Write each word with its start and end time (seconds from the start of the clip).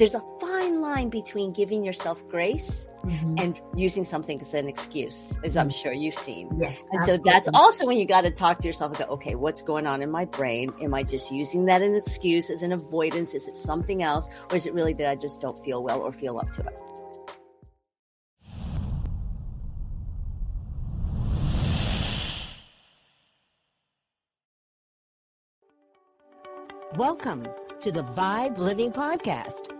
there's 0.00 0.14
a 0.14 0.24
fine 0.40 0.80
line 0.80 1.10
between 1.10 1.52
giving 1.52 1.84
yourself 1.84 2.26
grace 2.26 2.86
mm-hmm. 3.04 3.34
and 3.36 3.60
using 3.76 4.02
something 4.02 4.40
as 4.40 4.54
an 4.54 4.66
excuse, 4.66 5.38
as 5.44 5.58
I'm 5.58 5.68
mm-hmm. 5.68 5.76
sure 5.76 5.92
you've 5.92 6.14
seen. 6.14 6.48
Yes. 6.58 6.88
And 6.90 7.02
absolutely. 7.02 7.30
so 7.30 7.32
that's 7.34 7.48
also 7.52 7.84
when 7.84 7.98
you 7.98 8.06
got 8.06 8.22
to 8.22 8.30
talk 8.30 8.60
to 8.60 8.66
yourself 8.66 8.92
and 8.92 9.06
go, 9.06 9.12
okay, 9.12 9.34
what's 9.34 9.60
going 9.60 9.86
on 9.86 10.00
in 10.00 10.10
my 10.10 10.24
brain? 10.24 10.70
Am 10.80 10.94
I 10.94 11.02
just 11.02 11.30
using 11.30 11.66
that 11.66 11.82
as 11.82 11.88
an 11.88 11.96
excuse, 11.96 12.48
as 12.48 12.62
an 12.62 12.72
avoidance? 12.72 13.34
Is 13.34 13.46
it 13.46 13.54
something 13.54 14.02
else? 14.02 14.26
Or 14.48 14.56
is 14.56 14.66
it 14.66 14.72
really 14.72 14.94
that 14.94 15.06
I 15.06 15.16
just 15.16 15.38
don't 15.38 15.62
feel 15.62 15.82
well 15.82 16.00
or 16.00 16.12
feel 16.12 16.38
up 16.38 16.50
to 16.54 16.62
it? 16.62 16.76
Welcome 26.96 27.46
to 27.80 27.92
the 27.92 28.02
Vibe 28.02 28.56
Living 28.56 28.92
Podcast 28.92 29.79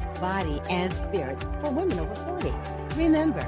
body, 0.21 0.61
and 0.69 0.93
spirit 0.93 1.41
for 1.59 1.71
women 1.71 1.99
over 1.99 2.15
40. 2.15 2.53
Remember, 2.95 3.41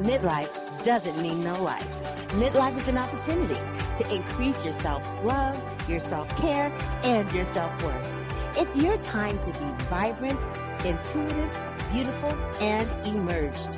midlife 0.00 0.52
doesn't 0.84 1.22
mean 1.22 1.42
no 1.42 1.62
life. 1.62 1.88
Midlife 2.30 2.78
is 2.80 2.88
an 2.88 2.98
opportunity 2.98 3.60
to 3.96 4.14
increase 4.14 4.62
your 4.64 4.72
self-love, 4.72 5.88
your 5.88 6.00
self-care, 6.00 6.72
and 7.04 7.32
your 7.32 7.44
self-worth. 7.44 8.12
It's 8.56 8.76
your 8.76 8.98
time 8.98 9.38
to 9.38 9.52
be 9.58 9.84
vibrant, 9.84 10.40
intuitive, 10.84 11.58
beautiful, 11.92 12.30
and 12.60 12.88
emerged. 13.06 13.70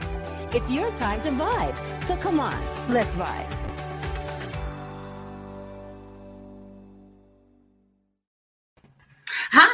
It's 0.55 0.71
your 0.71 0.91
time 0.97 1.21
to 1.23 1.31
vibe. 1.31 2.06
So 2.06 2.17
come 2.17 2.41
on, 2.41 2.61
let's 2.89 3.12
vibe. 3.12 3.62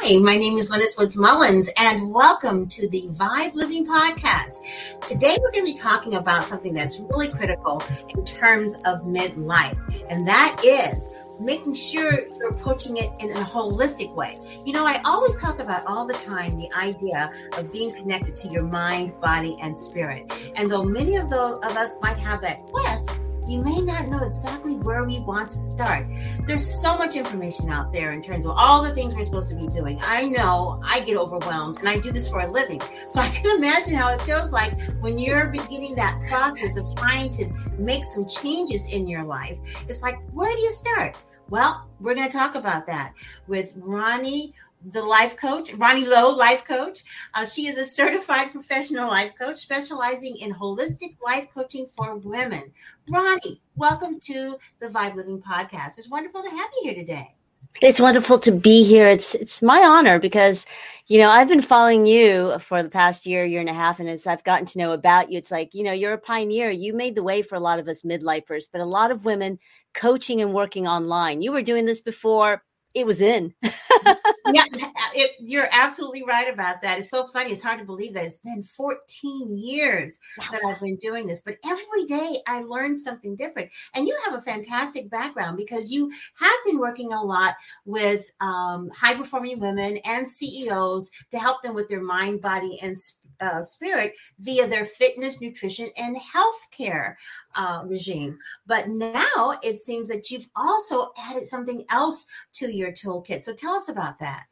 Hi, 0.01 0.17
my 0.17 0.37
name 0.37 0.57
is 0.57 0.69
Linus 0.69 0.97
Woods 0.97 1.17
Mullins, 1.17 1.69
and 1.77 2.09
welcome 2.09 2.69
to 2.69 2.87
the 2.87 3.09
Vibe 3.09 3.53
Living 3.53 3.85
Podcast. 3.85 4.61
Today, 5.05 5.37
we're 5.41 5.51
going 5.51 5.65
to 5.65 5.73
be 5.73 5.77
talking 5.77 6.15
about 6.15 6.45
something 6.45 6.73
that's 6.73 6.99
really 6.99 7.27
critical 7.27 7.83
in 8.07 8.23
terms 8.23 8.75
of 8.85 9.01
midlife, 9.01 9.77
and 10.09 10.25
that 10.25 10.61
is 10.63 11.09
making 11.41 11.75
sure 11.75 12.13
you're 12.37 12.49
approaching 12.49 12.95
it 12.95 13.09
in 13.19 13.29
a 13.31 13.41
holistic 13.41 14.15
way. 14.15 14.39
You 14.65 14.71
know, 14.71 14.85
I 14.85 15.01
always 15.03 15.39
talk 15.41 15.59
about 15.59 15.85
all 15.85 16.05
the 16.05 16.13
time 16.13 16.55
the 16.55 16.71
idea 16.77 17.29
of 17.57 17.69
being 17.69 17.93
connected 17.93 18.37
to 18.37 18.47
your 18.47 18.65
mind, 18.65 19.19
body, 19.19 19.57
and 19.61 19.77
spirit. 19.77 20.31
And 20.55 20.71
though 20.71 20.83
many 20.83 21.17
of, 21.17 21.29
the, 21.29 21.41
of 21.41 21.75
us 21.75 21.97
might 22.01 22.17
have 22.17 22.41
that 22.43 22.65
quest, 22.67 23.19
we 23.49 23.57
may 23.57 23.81
not 23.81 24.07
know 24.07 24.19
exactly 24.19 24.75
where 24.75 25.03
we 25.03 25.19
want 25.21 25.51
to 25.51 25.57
start. 25.57 26.05
There's 26.45 26.63
so 26.81 26.95
much 26.99 27.15
information 27.15 27.67
out 27.67 27.91
there 27.91 28.11
in 28.11 28.21
terms 28.21 28.45
of 28.45 28.51
all 28.55 28.83
the 28.83 28.93
things 28.93 29.15
we're 29.15 29.23
supposed 29.23 29.49
to 29.49 29.55
be 29.55 29.65
doing. 29.67 29.97
I 30.03 30.27
know 30.27 30.79
I 30.85 30.99
get 30.99 31.17
overwhelmed 31.17 31.79
and 31.79 31.89
I 31.89 31.97
do 31.97 32.11
this 32.11 32.29
for 32.29 32.41
a 32.41 32.51
living. 32.51 32.79
So 33.07 33.21
I 33.21 33.29
can 33.29 33.57
imagine 33.57 33.95
how 33.95 34.13
it 34.13 34.21
feels 34.21 34.51
like 34.51 34.79
when 35.01 35.17
you're 35.17 35.47
beginning 35.47 35.95
that 35.95 36.21
process 36.29 36.77
of 36.77 36.95
trying 36.95 37.31
to 37.31 37.47
make 37.79 38.03
some 38.03 38.29
changes 38.29 38.93
in 38.93 39.07
your 39.07 39.23
life. 39.23 39.57
It's 39.89 40.03
like, 40.03 40.19
where 40.31 40.55
do 40.55 40.61
you 40.61 40.71
start? 40.71 41.17
Well, 41.49 41.89
we're 41.99 42.13
going 42.13 42.29
to 42.29 42.37
talk 42.37 42.53
about 42.53 42.85
that 42.85 43.15
with 43.47 43.73
Ronnie 43.77 44.53
the 44.91 45.03
life 45.03 45.35
coach, 45.35 45.73
Ronnie 45.73 46.05
Lowe, 46.05 46.35
life 46.35 46.63
coach. 46.63 47.03
Uh, 47.33 47.45
she 47.45 47.67
is 47.67 47.77
a 47.77 47.85
certified 47.85 48.51
professional 48.51 49.09
life 49.09 49.33
coach 49.37 49.57
specializing 49.57 50.37
in 50.37 50.53
holistic 50.53 51.17
life 51.23 51.47
coaching 51.53 51.87
for 51.97 52.15
women. 52.17 52.71
Ronnie, 53.09 53.59
welcome 53.75 54.19
to 54.19 54.57
the 54.79 54.87
Vibe 54.87 55.15
Living 55.15 55.41
Podcast. 55.41 55.97
It's 55.97 56.09
wonderful 56.09 56.43
to 56.43 56.49
have 56.49 56.69
you 56.75 56.83
here 56.83 56.93
today. 56.93 57.35
It's 57.81 57.99
wonderful 57.99 58.37
to 58.39 58.51
be 58.51 58.83
here. 58.83 59.07
It's 59.07 59.33
it's 59.33 59.63
my 59.63 59.79
honor 59.79 60.19
because 60.19 60.67
you 61.07 61.17
know 61.17 61.29
I've 61.29 61.47
been 61.47 61.61
following 61.61 62.05
you 62.05 62.59
for 62.59 62.83
the 62.83 62.89
past 62.89 63.25
year, 63.25 63.45
year 63.45 63.61
and 63.61 63.69
a 63.69 63.73
half, 63.73 63.99
and 63.99 64.07
as 64.07 64.27
I've 64.27 64.43
gotten 64.43 64.67
to 64.67 64.77
know 64.77 64.91
about 64.91 65.31
you, 65.31 65.39
it's 65.39 65.49
like 65.49 65.73
you 65.73 65.83
know 65.83 65.91
you're 65.91 66.13
a 66.13 66.19
pioneer. 66.19 66.69
You 66.69 66.93
made 66.93 67.15
the 67.15 67.23
way 67.23 67.41
for 67.41 67.55
a 67.55 67.59
lot 67.59 67.79
of 67.79 67.87
us 67.87 68.03
midlifers, 68.03 68.65
but 68.71 68.81
a 68.81 68.85
lot 68.85 69.09
of 69.09 69.25
women 69.25 69.57
coaching 69.95 70.41
and 70.41 70.53
working 70.53 70.87
online. 70.87 71.41
You 71.41 71.51
were 71.51 71.63
doing 71.63 71.85
this 71.85 72.01
before 72.01 72.63
it 72.93 73.05
was 73.05 73.21
in. 73.21 73.53
yeah, 73.63 74.65
it, 75.13 75.31
you're 75.39 75.67
absolutely 75.71 76.23
right 76.23 76.51
about 76.51 76.81
that. 76.81 76.99
It's 76.99 77.11
so 77.11 77.25
funny. 77.27 77.51
It's 77.51 77.63
hard 77.63 77.79
to 77.79 77.85
believe 77.85 78.13
that 78.15 78.25
it's 78.25 78.39
been 78.39 78.63
14 78.63 79.57
years 79.57 80.19
wow. 80.37 80.45
that 80.51 80.61
I've 80.67 80.79
been 80.79 80.97
doing 80.97 81.27
this, 81.27 81.41
but 81.41 81.57
every 81.65 82.05
day 82.05 82.37
I 82.47 82.61
learn 82.61 82.97
something 82.97 83.35
different. 83.35 83.69
And 83.93 84.07
you 84.07 84.17
have 84.25 84.33
a 84.33 84.41
fantastic 84.41 85.09
background 85.09 85.57
because 85.57 85.91
you 85.91 86.11
have 86.35 86.57
been 86.65 86.79
working 86.79 87.13
a 87.13 87.21
lot 87.21 87.55
with 87.85 88.29
um, 88.39 88.89
high 88.89 89.15
performing 89.15 89.59
women 89.59 89.97
and 90.05 90.27
CEOs 90.27 91.11
to 91.31 91.39
help 91.39 91.61
them 91.61 91.75
with 91.75 91.89
their 91.89 92.01
mind, 92.01 92.41
body, 92.41 92.79
and 92.81 92.97
uh, 93.41 93.63
spirit 93.63 94.13
via 94.39 94.67
their 94.67 94.85
fitness, 94.85 95.41
nutrition, 95.41 95.89
and 95.97 96.17
healthcare 96.17 97.15
uh, 97.59 97.83
regime. 97.85 98.39
But 98.65 98.87
now 98.87 99.59
it 99.61 99.81
seems 99.81 100.07
that 100.07 100.31
you've 100.31 100.47
also 100.55 101.11
added 101.17 101.45
something 101.47 101.83
else 101.91 102.25
to 102.53 102.73
your 102.73 102.91
toolkit. 102.91 103.43
So 103.43 103.53
tell 103.53 103.73
us 103.73 103.89
about 103.89 104.17
that. 104.19 104.45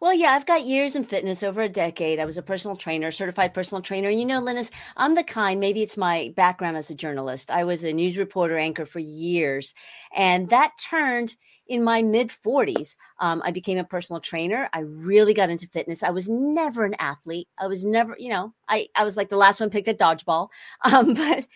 Well, 0.00 0.14
yeah, 0.14 0.30
I've 0.30 0.46
got 0.46 0.66
years 0.66 0.96
in 0.96 1.04
fitness, 1.04 1.42
over 1.42 1.62
a 1.62 1.68
decade. 1.68 2.18
I 2.18 2.24
was 2.24 2.38
a 2.38 2.42
personal 2.42 2.76
trainer, 2.76 3.10
certified 3.10 3.54
personal 3.54 3.82
trainer. 3.82 4.08
And 4.08 4.18
you 4.18 4.26
know, 4.26 4.40
Linus, 4.40 4.70
I'm 4.96 5.14
the 5.14 5.24
kind, 5.24 5.60
maybe 5.60 5.82
it's 5.82 5.96
my 5.96 6.32
background 6.36 6.76
as 6.76 6.90
a 6.90 6.94
journalist. 6.94 7.50
I 7.50 7.64
was 7.64 7.84
a 7.84 7.92
news 7.92 8.18
reporter 8.18 8.56
anchor 8.56 8.86
for 8.86 9.00
years. 9.00 9.74
And 10.14 10.48
that 10.50 10.72
turned 10.80 11.36
in 11.68 11.84
my 11.84 12.02
mid 12.02 12.28
40s, 12.28 12.96
um, 13.20 13.42
I 13.44 13.50
became 13.50 13.78
a 13.78 13.84
personal 13.84 14.20
trainer. 14.20 14.68
I 14.72 14.80
really 14.80 15.34
got 15.34 15.50
into 15.50 15.68
fitness. 15.68 16.02
I 16.02 16.10
was 16.10 16.28
never 16.28 16.84
an 16.84 16.94
athlete. 16.98 17.48
I 17.58 17.66
was 17.66 17.84
never, 17.84 18.16
you 18.18 18.30
know, 18.30 18.54
I, 18.68 18.88
I 18.96 19.04
was 19.04 19.16
like 19.16 19.28
the 19.28 19.36
last 19.36 19.60
one 19.60 19.70
picked 19.70 19.88
at 19.88 19.98
dodgeball. 19.98 20.48
Um, 20.84 21.12
but 21.12 21.46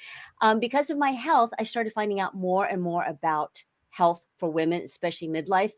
um, 0.41 0.61
because 0.61 0.91
of 0.91 0.99
my 0.99 1.13
health, 1.13 1.51
I 1.59 1.63
started 1.63 1.93
finding 1.93 2.21
out 2.21 2.35
more 2.35 2.67
and 2.67 2.83
more 2.83 3.03
about 3.05 3.65
health 3.91 4.27
for 4.39 4.51
women, 4.51 4.83
especially 4.83 5.29
midlife. 5.29 5.73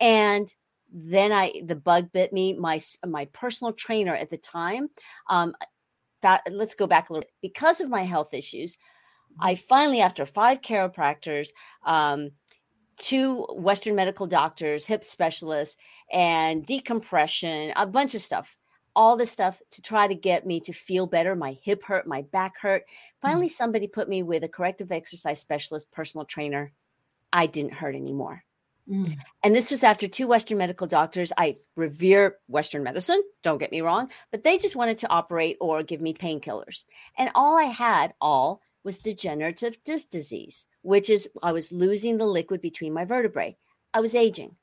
And 0.00 0.52
then 0.92 1.32
I, 1.32 1.62
the 1.64 1.76
bug 1.76 2.12
bit 2.12 2.32
me. 2.32 2.54
My 2.54 2.80
my 3.06 3.26
personal 3.26 3.72
trainer 3.72 4.14
at 4.14 4.30
the 4.30 4.36
time, 4.36 4.88
um, 5.28 5.54
that 6.22 6.42
let's 6.50 6.74
go 6.74 6.86
back 6.86 7.08
a 7.08 7.12
little. 7.12 7.28
Because 7.40 7.80
of 7.80 7.88
my 7.88 8.02
health 8.02 8.34
issues, 8.34 8.76
I 9.40 9.54
finally, 9.54 10.00
after 10.00 10.26
five 10.26 10.60
chiropractors, 10.60 11.48
um, 11.84 12.30
two 12.98 13.44
Western 13.50 13.94
medical 13.94 14.26
doctors, 14.26 14.84
hip 14.84 15.04
specialists, 15.04 15.76
and 16.12 16.66
decompression, 16.66 17.72
a 17.76 17.86
bunch 17.86 18.14
of 18.14 18.20
stuff. 18.20 18.56
All 18.96 19.16
this 19.16 19.30
stuff 19.30 19.62
to 19.72 19.82
try 19.82 20.08
to 20.08 20.14
get 20.14 20.44
me 20.44 20.60
to 20.60 20.72
feel 20.72 21.06
better. 21.06 21.36
My 21.36 21.56
hip 21.62 21.84
hurt, 21.84 22.06
my 22.06 22.22
back 22.22 22.58
hurt. 22.58 22.84
Finally, 23.22 23.46
mm-hmm. 23.46 23.52
somebody 23.52 23.86
put 23.86 24.08
me 24.08 24.22
with 24.22 24.42
a 24.42 24.48
corrective 24.48 24.90
exercise 24.90 25.38
specialist, 25.38 25.90
personal 25.92 26.24
trainer. 26.24 26.72
I 27.32 27.46
didn't 27.46 27.74
hurt 27.74 27.94
anymore. 27.94 28.42
Mm. 28.90 29.18
And 29.42 29.54
this 29.54 29.70
was 29.70 29.84
after 29.84 30.08
two 30.08 30.26
Western 30.26 30.58
medical 30.58 30.86
doctors. 30.86 31.32
I 31.36 31.58
revere 31.76 32.36
Western 32.48 32.82
medicine, 32.82 33.22
don't 33.42 33.58
get 33.58 33.70
me 33.70 33.82
wrong, 33.82 34.10
but 34.30 34.42
they 34.42 34.56
just 34.58 34.76
wanted 34.76 34.98
to 34.98 35.10
operate 35.10 35.58
or 35.60 35.82
give 35.82 36.00
me 36.00 36.14
painkillers. 36.14 36.84
And 37.18 37.30
all 37.34 37.58
I 37.58 37.64
had, 37.64 38.14
all 38.20 38.62
was 38.84 38.98
degenerative 38.98 39.76
disc 39.84 40.08
disease 40.08 40.66
which 40.82 41.10
is 41.10 41.28
I 41.42 41.52
was 41.52 41.72
losing 41.72 42.18
the 42.18 42.26
liquid 42.26 42.60
between 42.60 42.92
my 42.92 43.04
vertebrae. 43.04 43.56
I 43.94 44.00
was 44.00 44.14
aging. 44.14 44.56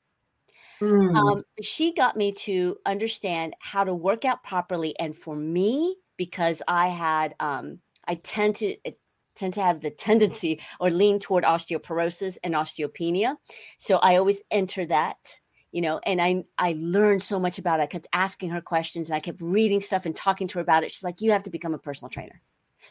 Mm. 0.80 1.16
Um, 1.16 1.44
she 1.60 1.92
got 1.94 2.16
me 2.16 2.32
to 2.32 2.76
understand 2.84 3.54
how 3.60 3.84
to 3.84 3.94
work 3.94 4.24
out 4.24 4.42
properly. 4.42 4.98
And 4.98 5.16
for 5.16 5.34
me, 5.34 5.96
because 6.16 6.62
I 6.68 6.88
had, 6.88 7.34
um, 7.40 7.80
I 8.06 8.16
tend 8.16 8.56
to 8.56 8.76
tend 9.34 9.54
to 9.54 9.62
have 9.62 9.80
the 9.80 9.90
tendency 10.06 10.60
or 10.80 10.90
lean 10.90 11.18
toward 11.18 11.44
osteoporosis 11.44 12.38
and 12.44 12.54
osteopenia. 12.54 13.36
So 13.78 13.96
I 13.96 14.16
always 14.16 14.40
enter 14.50 14.86
that 14.86 15.16
you 15.72 15.82
know 15.82 16.00
and 16.04 16.22
i 16.22 16.44
i 16.58 16.74
learned 16.78 17.22
so 17.22 17.38
much 17.38 17.58
about 17.58 17.80
it 17.80 17.82
i 17.82 17.86
kept 17.86 18.06
asking 18.12 18.50
her 18.50 18.60
questions 18.60 19.10
and 19.10 19.16
i 19.16 19.20
kept 19.20 19.40
reading 19.40 19.80
stuff 19.80 20.06
and 20.06 20.14
talking 20.14 20.46
to 20.46 20.54
her 20.54 20.62
about 20.62 20.84
it 20.84 20.90
she's 20.92 21.02
like 21.02 21.20
you 21.20 21.32
have 21.32 21.42
to 21.42 21.50
become 21.50 21.74
a 21.74 21.78
personal 21.78 22.08
trainer 22.08 22.40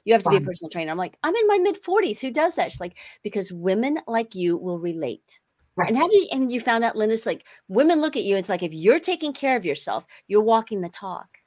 you 0.03 0.13
have 0.13 0.23
to 0.23 0.29
be 0.29 0.37
a 0.37 0.41
personal 0.41 0.69
trainer. 0.69 0.91
I'm 0.91 0.97
like, 0.97 1.17
I'm 1.23 1.35
in 1.35 1.47
my 1.47 1.57
mid 1.57 1.81
40s. 1.81 2.19
Who 2.19 2.31
does 2.31 2.55
that? 2.55 2.71
She's 2.71 2.81
like, 2.81 2.97
because 3.23 3.51
women 3.51 3.99
like 4.07 4.35
you 4.35 4.57
will 4.57 4.79
relate. 4.79 5.39
Right. 5.75 5.89
And 5.89 5.97
have 5.97 6.11
you 6.11 6.27
and 6.31 6.51
you 6.51 6.61
found 6.61 6.83
out, 6.83 6.95
Linus, 6.95 7.25
like 7.25 7.45
women 7.67 8.01
look 8.01 8.15
at 8.15 8.23
you, 8.23 8.37
it's 8.37 8.49
like 8.49 8.63
if 8.63 8.73
you're 8.73 8.99
taking 8.99 9.33
care 9.33 9.57
of 9.57 9.65
yourself, 9.65 10.05
you're 10.27 10.41
walking 10.41 10.81
the 10.81 10.89
talk. 10.89 11.39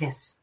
Yes. 0.00 0.40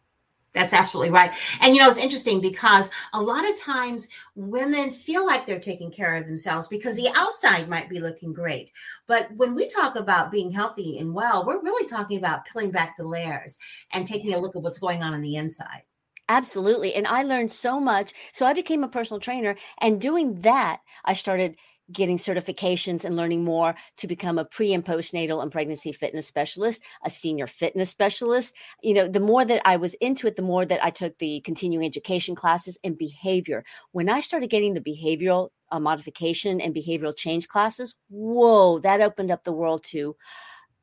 That's 0.53 0.73
absolutely 0.73 1.11
right. 1.11 1.33
And 1.61 1.75
you 1.75 1.81
know, 1.81 1.87
it's 1.87 1.97
interesting 1.97 2.41
because 2.41 2.89
a 3.13 3.21
lot 3.21 3.47
of 3.47 3.59
times 3.59 4.07
women 4.35 4.89
feel 4.89 5.25
like 5.25 5.45
they're 5.45 5.59
taking 5.59 5.91
care 5.91 6.15
of 6.15 6.25
themselves 6.25 6.67
because 6.67 6.95
the 6.95 7.09
outside 7.15 7.69
might 7.69 7.89
be 7.89 7.99
looking 7.99 8.33
great. 8.33 8.71
But 9.07 9.29
when 9.35 9.53
we 9.53 9.67
talk 9.67 9.95
about 9.95 10.31
being 10.31 10.51
healthy 10.51 10.97
and 10.97 11.13
well, 11.13 11.45
we're 11.45 11.61
really 11.61 11.87
talking 11.87 12.17
about 12.17 12.45
peeling 12.45 12.71
back 12.71 12.97
the 12.97 13.07
layers 13.07 13.59
and 13.93 14.07
taking 14.07 14.33
a 14.33 14.39
look 14.39 14.55
at 14.55 14.61
what's 14.63 14.79
going 14.79 15.03
on 15.03 15.13
on 15.13 15.21
the 15.21 15.35
inside. 15.35 15.83
Absolutely. 16.29 16.93
And 16.93 17.07
I 17.07 17.23
learned 17.23 17.51
so 17.51 17.79
much. 17.79 18.13
So 18.33 18.45
I 18.45 18.53
became 18.53 18.83
a 18.83 18.89
personal 18.89 19.19
trainer. 19.19 19.55
And 19.79 20.01
doing 20.01 20.41
that, 20.41 20.81
I 21.05 21.13
started 21.13 21.55
getting 21.91 22.17
certifications 22.17 23.05
and 23.05 23.15
learning 23.15 23.43
more 23.43 23.75
to 23.97 24.07
become 24.07 24.37
a 24.37 24.45
pre 24.45 24.73
and 24.73 24.85
postnatal 24.85 25.41
and 25.41 25.51
pregnancy 25.51 25.91
fitness 25.91 26.27
specialist, 26.27 26.83
a 27.05 27.09
senior 27.09 27.47
fitness 27.47 27.89
specialist. 27.89 28.55
You 28.81 28.93
know, 28.93 29.07
the 29.07 29.19
more 29.19 29.45
that 29.45 29.61
I 29.65 29.77
was 29.77 29.93
into 29.95 30.27
it, 30.27 30.35
the 30.35 30.41
more 30.41 30.65
that 30.65 30.83
I 30.83 30.89
took 30.89 31.17
the 31.17 31.39
continuing 31.41 31.85
education 31.85 32.35
classes 32.35 32.77
and 32.83 32.97
behavior. 32.97 33.63
When 33.91 34.09
I 34.09 34.19
started 34.19 34.49
getting 34.49 34.73
the 34.73 34.81
behavioral 34.81 35.49
uh, 35.71 35.79
modification 35.79 36.59
and 36.59 36.75
behavioral 36.75 37.15
change 37.15 37.47
classes, 37.47 37.95
whoa, 38.09 38.79
that 38.79 39.01
opened 39.01 39.31
up 39.31 39.43
the 39.43 39.53
world 39.53 39.83
to 39.85 40.15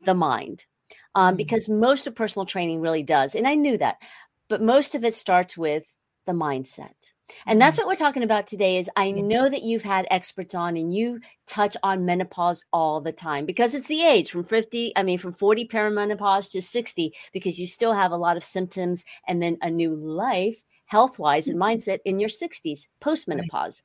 the 0.04 0.14
mind. 0.14 0.64
Um, 1.16 1.28
mm-hmm. 1.28 1.36
because 1.36 1.68
most 1.68 2.06
of 2.06 2.14
personal 2.14 2.44
training 2.44 2.80
really 2.80 3.02
does. 3.02 3.34
And 3.34 3.46
I 3.46 3.54
knew 3.54 3.78
that, 3.78 4.02
but 4.48 4.62
most 4.62 4.94
of 4.94 5.04
it 5.04 5.14
starts 5.14 5.56
with 5.56 5.84
the 6.26 6.32
mindset 6.32 6.92
and 7.46 7.60
that's 7.60 7.76
mm-hmm. 7.76 7.86
what 7.86 7.92
we're 7.92 8.04
talking 8.04 8.22
about 8.22 8.46
today 8.46 8.76
is 8.76 8.90
I 8.96 9.10
know 9.10 9.48
that 9.48 9.62
you've 9.62 9.82
had 9.82 10.06
experts 10.10 10.54
on 10.54 10.76
and 10.76 10.94
you 10.94 11.20
touch 11.46 11.76
on 11.82 12.04
menopause 12.04 12.64
all 12.72 13.00
the 13.00 13.12
time 13.12 13.46
because 13.46 13.74
it's 13.74 13.88
the 13.88 14.02
age 14.02 14.30
from 14.30 14.44
50, 14.44 14.96
I 14.96 15.02
mean 15.02 15.18
from 15.18 15.32
40 15.32 15.66
perimenopause 15.68 16.50
to 16.52 16.62
60 16.62 17.14
because 17.32 17.58
you 17.58 17.66
still 17.66 17.92
have 17.92 18.12
a 18.12 18.16
lot 18.16 18.36
of 18.36 18.44
symptoms 18.44 19.04
and 19.26 19.42
then 19.42 19.56
a 19.62 19.70
new 19.70 19.96
life 19.96 20.60
health-wise 20.86 21.48
and 21.48 21.58
mm-hmm. 21.58 21.78
mindset 21.78 21.98
in 22.04 22.20
your 22.20 22.28
60s 22.28 22.86
post-menopause. 23.00 23.82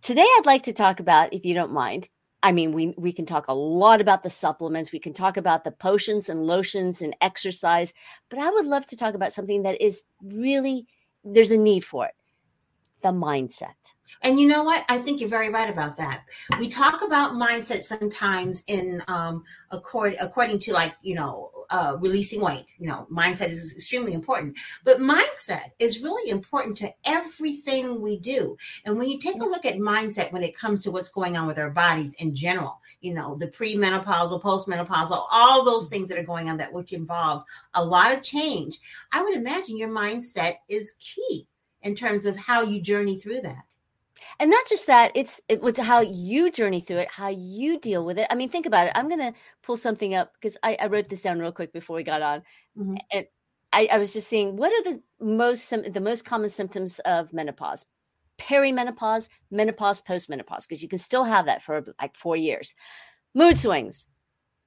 Today 0.00 0.22
I'd 0.22 0.46
like 0.46 0.64
to 0.64 0.72
talk 0.72 1.00
about 1.00 1.32
if 1.32 1.44
you 1.44 1.54
don't 1.54 1.72
mind 1.72 2.08
I 2.44 2.52
mean, 2.52 2.72
we 2.72 2.94
we 2.98 3.10
can 3.10 3.24
talk 3.24 3.48
a 3.48 3.54
lot 3.54 4.02
about 4.02 4.22
the 4.22 4.28
supplements, 4.28 4.92
we 4.92 5.00
can 5.00 5.14
talk 5.14 5.38
about 5.38 5.64
the 5.64 5.70
potions 5.70 6.28
and 6.28 6.46
lotions 6.46 7.00
and 7.00 7.16
exercise, 7.22 7.94
but 8.28 8.38
I 8.38 8.50
would 8.50 8.66
love 8.66 8.84
to 8.86 8.96
talk 8.96 9.14
about 9.14 9.32
something 9.32 9.62
that 9.62 9.80
is 9.80 10.04
really 10.22 10.86
there's 11.24 11.50
a 11.50 11.56
need 11.56 11.84
for 11.84 12.04
it 12.04 12.12
the 13.04 13.10
mindset. 13.10 13.94
And 14.22 14.40
you 14.40 14.48
know 14.48 14.64
what? 14.64 14.84
I 14.88 14.98
think 14.98 15.20
you're 15.20 15.28
very 15.28 15.50
right 15.50 15.70
about 15.70 15.96
that. 15.98 16.24
We 16.58 16.68
talk 16.68 17.02
about 17.02 17.32
mindset 17.32 17.82
sometimes 17.82 18.64
in 18.66 19.02
um, 19.08 19.44
accord, 19.70 20.16
according 20.20 20.58
to 20.60 20.72
like 20.72 20.94
you 21.02 21.14
know 21.14 21.50
uh, 21.70 21.96
releasing 22.00 22.40
weight. 22.40 22.74
You 22.78 22.88
know, 22.88 23.06
mindset 23.10 23.48
is 23.48 23.74
extremely 23.74 24.12
important, 24.12 24.56
but 24.84 24.98
mindset 24.98 25.70
is 25.78 26.02
really 26.02 26.30
important 26.30 26.76
to 26.78 26.92
everything 27.06 28.00
we 28.00 28.18
do. 28.18 28.56
And 28.84 28.96
when 28.96 29.08
you 29.08 29.18
take 29.18 29.42
a 29.42 29.46
look 29.46 29.64
at 29.64 29.76
mindset 29.76 30.32
when 30.32 30.42
it 30.42 30.56
comes 30.56 30.82
to 30.82 30.90
what's 30.90 31.08
going 31.08 31.36
on 31.36 31.46
with 31.46 31.58
our 31.58 31.70
bodies 31.70 32.14
in 32.14 32.34
general, 32.34 32.80
you 33.00 33.14
know, 33.14 33.36
the 33.36 33.48
premenopausal, 33.48 34.42
postmenopausal, 34.42 35.26
all 35.30 35.64
those 35.64 35.88
things 35.88 36.08
that 36.08 36.18
are 36.18 36.24
going 36.24 36.48
on 36.48 36.56
that 36.56 36.72
which 36.72 36.92
involves 36.92 37.44
a 37.74 37.84
lot 37.84 38.12
of 38.12 38.22
change. 38.22 38.78
I 39.12 39.22
would 39.22 39.36
imagine 39.36 39.76
your 39.76 39.90
mindset 39.90 40.56
is 40.68 40.96
key 41.00 41.46
in 41.82 41.94
terms 41.94 42.26
of 42.26 42.36
how 42.36 42.62
you 42.62 42.80
journey 42.80 43.18
through 43.18 43.42
that 43.42 43.73
and 44.40 44.50
not 44.50 44.66
just 44.68 44.86
that 44.86 45.12
it's 45.14 45.40
it 45.48 45.60
was 45.60 45.78
how 45.78 46.00
you 46.00 46.50
journey 46.50 46.80
through 46.80 46.98
it 46.98 47.08
how 47.10 47.28
you 47.28 47.78
deal 47.78 48.04
with 48.04 48.18
it 48.18 48.26
i 48.30 48.34
mean 48.34 48.48
think 48.48 48.66
about 48.66 48.86
it 48.86 48.92
i'm 48.94 49.08
gonna 49.08 49.32
pull 49.62 49.76
something 49.76 50.14
up 50.14 50.32
because 50.34 50.56
I, 50.62 50.76
I, 50.80 50.86
wrote 50.86 51.08
this 51.08 51.22
down 51.22 51.38
real 51.38 51.52
quick 51.52 51.72
before 51.72 51.96
we 51.96 52.02
got 52.02 52.22
on 52.22 52.40
mm-hmm. 52.78 52.96
and 53.12 53.26
I, 53.72 53.88
I, 53.92 53.98
was 53.98 54.12
just 54.12 54.28
seeing 54.28 54.56
what 54.56 54.72
are 54.72 54.92
the 54.92 55.02
most 55.20 55.68
the 55.70 56.00
most 56.00 56.24
common 56.24 56.50
symptoms 56.50 56.98
of 57.00 57.32
menopause 57.32 57.86
perimenopause 58.38 59.28
menopause 59.50 60.00
postmenopause 60.00 60.68
because 60.68 60.82
you 60.82 60.88
can 60.88 60.98
still 60.98 61.24
have 61.24 61.46
that 61.46 61.62
for 61.62 61.84
like 62.00 62.16
four 62.16 62.36
years 62.36 62.74
mood 63.34 63.58
swings 63.58 64.06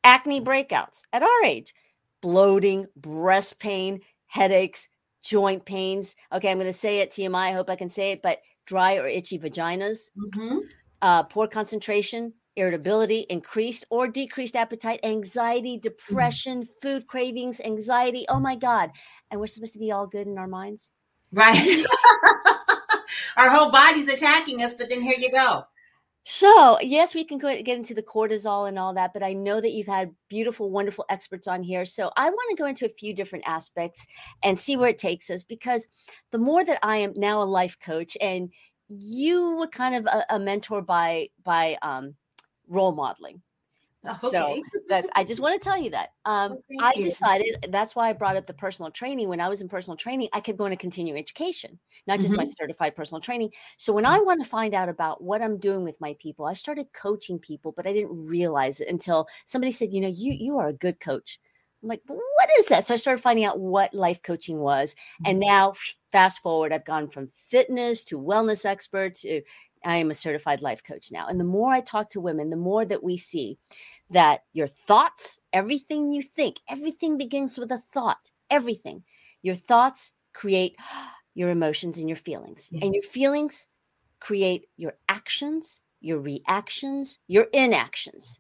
acne 0.04 0.42
breakouts 0.42 1.02
at 1.12 1.24
our 1.24 1.44
age 1.44 1.74
bloating 2.22 2.88
breast 2.96 3.60
pain 3.60 4.00
headaches 4.28 4.90
joint 5.28 5.66
pains. 5.66 6.16
Okay, 6.32 6.50
I'm 6.50 6.58
going 6.58 6.72
to 6.72 6.78
say 6.78 7.00
it 7.00 7.12
TMI. 7.12 7.36
I 7.36 7.52
hope 7.52 7.70
I 7.70 7.76
can 7.76 7.90
say 7.90 8.12
it, 8.12 8.22
but 8.22 8.40
dry 8.68 8.98
or 8.98 9.08
itchy 9.08 9.40
vaginas, 9.40 10.12
mm-hmm. 10.16 10.60
uh, 11.02 11.24
poor 11.24 11.48
concentration, 11.48 12.34
irritability, 12.56 13.26
increased 13.30 13.86
or 13.90 14.08
decreased 14.08 14.56
appetite, 14.56 15.00
anxiety, 15.04 15.78
mm. 15.78 15.82
depression, 15.82 16.64
mm-hmm. 16.64 16.72
food 16.82 17.08
cravings, 17.08 17.60
anxiety. 17.62 18.26
Oh 18.30 18.40
my 18.40 18.56
God. 18.56 18.92
And 19.32 19.40
we're 19.40 19.48
supposed 19.48 19.74
to 19.74 19.80
be 19.80 19.92
all 19.92 20.06
good 20.06 20.28
in 20.28 20.38
our 20.38 20.48
minds. 20.48 20.92
Right. 21.32 21.86
our 23.38 23.50
whole 23.50 23.72
body's 23.72 24.10
attacking 24.10 24.62
us, 24.62 24.74
but 24.74 24.90
then 24.90 25.02
here 25.02 25.18
you 25.18 25.32
go. 25.32 25.64
So, 26.30 26.78
yes, 26.82 27.16
we 27.16 27.24
can 27.24 27.38
go 27.38 27.48
get 27.48 27.78
into 27.78 27.94
the 27.94 28.04
cortisol 28.04 28.68
and 28.68 28.78
all 28.78 28.94
that, 28.96 29.14
but 29.14 29.24
I 29.24 29.32
know 29.32 29.62
that 29.62 29.72
you've 29.72 29.88
had 29.88 30.14
beautiful, 30.28 30.70
wonderful 30.70 31.06
experts 31.08 31.48
on 31.48 31.64
here. 31.64 31.86
So, 31.86 32.12
I 32.18 32.30
want 32.30 32.50
to 32.50 32.62
go 32.62 32.68
into 32.68 32.86
a 32.86 32.90
few 32.90 33.14
different 33.16 33.48
aspects 33.48 34.06
and 34.44 34.60
see 34.60 34.76
where 34.76 34.90
it 34.90 34.98
takes 34.98 35.30
us 35.30 35.46
because 35.46 35.88
the 36.34 36.38
more 36.38 36.66
that 36.66 36.80
I 36.84 36.98
am 36.98 37.14
now 37.16 37.42
a 37.42 37.46
life 37.46 37.78
coach 37.80 38.18
and 38.20 38.52
you 38.90 39.56
were 39.56 39.68
kind 39.68 39.96
of 39.96 40.06
a, 40.06 40.26
a 40.32 40.38
mentor 40.38 40.82
by 40.82 41.30
by 41.46 41.78
um, 41.82 42.16
role 42.68 42.92
modeling 42.92 43.42
Okay. 44.24 44.30
So 44.30 44.64
that 44.88 45.06
I 45.16 45.24
just 45.24 45.40
want 45.40 45.62
to 45.62 45.70
tell 45.70 45.78
you 45.78 45.90
that. 45.90 46.10
Um, 46.24 46.52
well, 46.52 46.86
I 46.86 46.94
decided 46.94 47.68
that's 47.70 47.96
why 47.96 48.10
I 48.10 48.14
brought 48.14 48.38
up 48.38 48.48
the 48.48 48.54
personal 48.54 48.92
training. 48.92 49.28
When 49.28 49.42
I 49.42 49.50
was 49.50 49.62
in 49.62 49.68
personal 49.68 49.98
training, 49.98 50.30
I 50.34 50.40
kept 50.40 50.58
going 50.58 50.72
to 50.72 50.78
continuing 50.78 51.20
education, 51.20 51.78
not 52.06 52.20
just 52.20 52.30
mm-hmm. 52.30 52.38
my 52.38 52.46
certified 52.46 52.96
personal 52.96 53.20
training. 53.20 53.52
So 53.78 53.92
when 53.92 54.06
I 54.06 54.20
want 54.20 54.42
to 54.42 54.50
find 54.50 54.74
out 54.74 54.88
about 54.88 55.22
what 55.22 55.42
I'm 55.42 55.58
doing 55.58 55.84
with 55.84 56.00
my 56.00 56.16
people, 56.20 56.46
I 56.46 56.54
started 56.54 56.88
coaching 56.94 57.40
people, 57.40 57.74
but 57.76 57.86
I 57.86 57.94
didn't 57.94 58.28
realize 58.28 58.80
it 58.80 58.88
until 58.88 59.28
somebody 59.46 59.72
said, 59.72 59.92
"You 59.92 60.02
know, 60.02 60.08
you 60.08 60.32
you 60.32 60.58
are 60.58 60.68
a 60.68 60.74
good 60.74 61.00
coach." 61.00 61.40
I'm 61.84 61.90
like, 61.90 62.02
what 62.08 62.50
is 62.60 62.66
that? 62.68 62.86
So 62.86 62.94
I 62.96 62.98
started 62.98 63.22
finding 63.22 63.46
out 63.46 63.60
what 63.60 63.94
life 63.94 64.22
coaching 64.24 64.58
was. 64.58 64.96
And 65.26 65.40
mm-hmm. 65.40 65.48
now, 65.48 65.74
fast 66.12 66.42
forward, 66.42 66.74
I've 66.74 66.86
gone 66.86 67.08
from 67.08 67.30
fitness 67.50 68.04
to 68.06 68.20
wellness 68.20 68.66
expert 68.66 69.16
to 69.16 69.42
I 69.86 69.98
am 69.98 70.12
a 70.12 70.16
certified 70.16 70.62
life 70.62 70.84
coach 70.84 71.12
now. 71.12 71.28
And 71.28 71.40
the 71.40 71.46
more 71.46 71.72
I 71.72 71.82
talk 71.82 72.10
to 72.12 72.22
women, 72.22 72.50
the 72.50 72.56
more 72.56 72.86
that 72.86 73.04
we 73.04 73.18
see 73.18 73.58
that 74.10 74.44
your 74.54 74.68
thoughts, 74.68 75.40
everything 75.54 76.10
you 76.10 76.22
think, 76.22 76.58
everything 76.70 77.18
begins 77.18 77.58
with 77.58 77.72
a 77.72 77.82
thought, 77.92 78.32
everything. 78.50 79.04
Your 79.42 79.56
thoughts 79.56 80.14
create 80.34 80.76
your 81.34 81.50
emotions 81.50 81.98
and 81.98 82.10
your 82.10 82.16
feelings, 82.16 82.70
and 82.82 82.96
your 82.96 83.04
feelings 83.04 83.68
create 84.20 84.68
your 84.76 84.94
actions, 85.08 85.82
your 86.02 86.20
reactions, 86.20 87.20
your 87.28 87.48
inactions. 87.54 88.40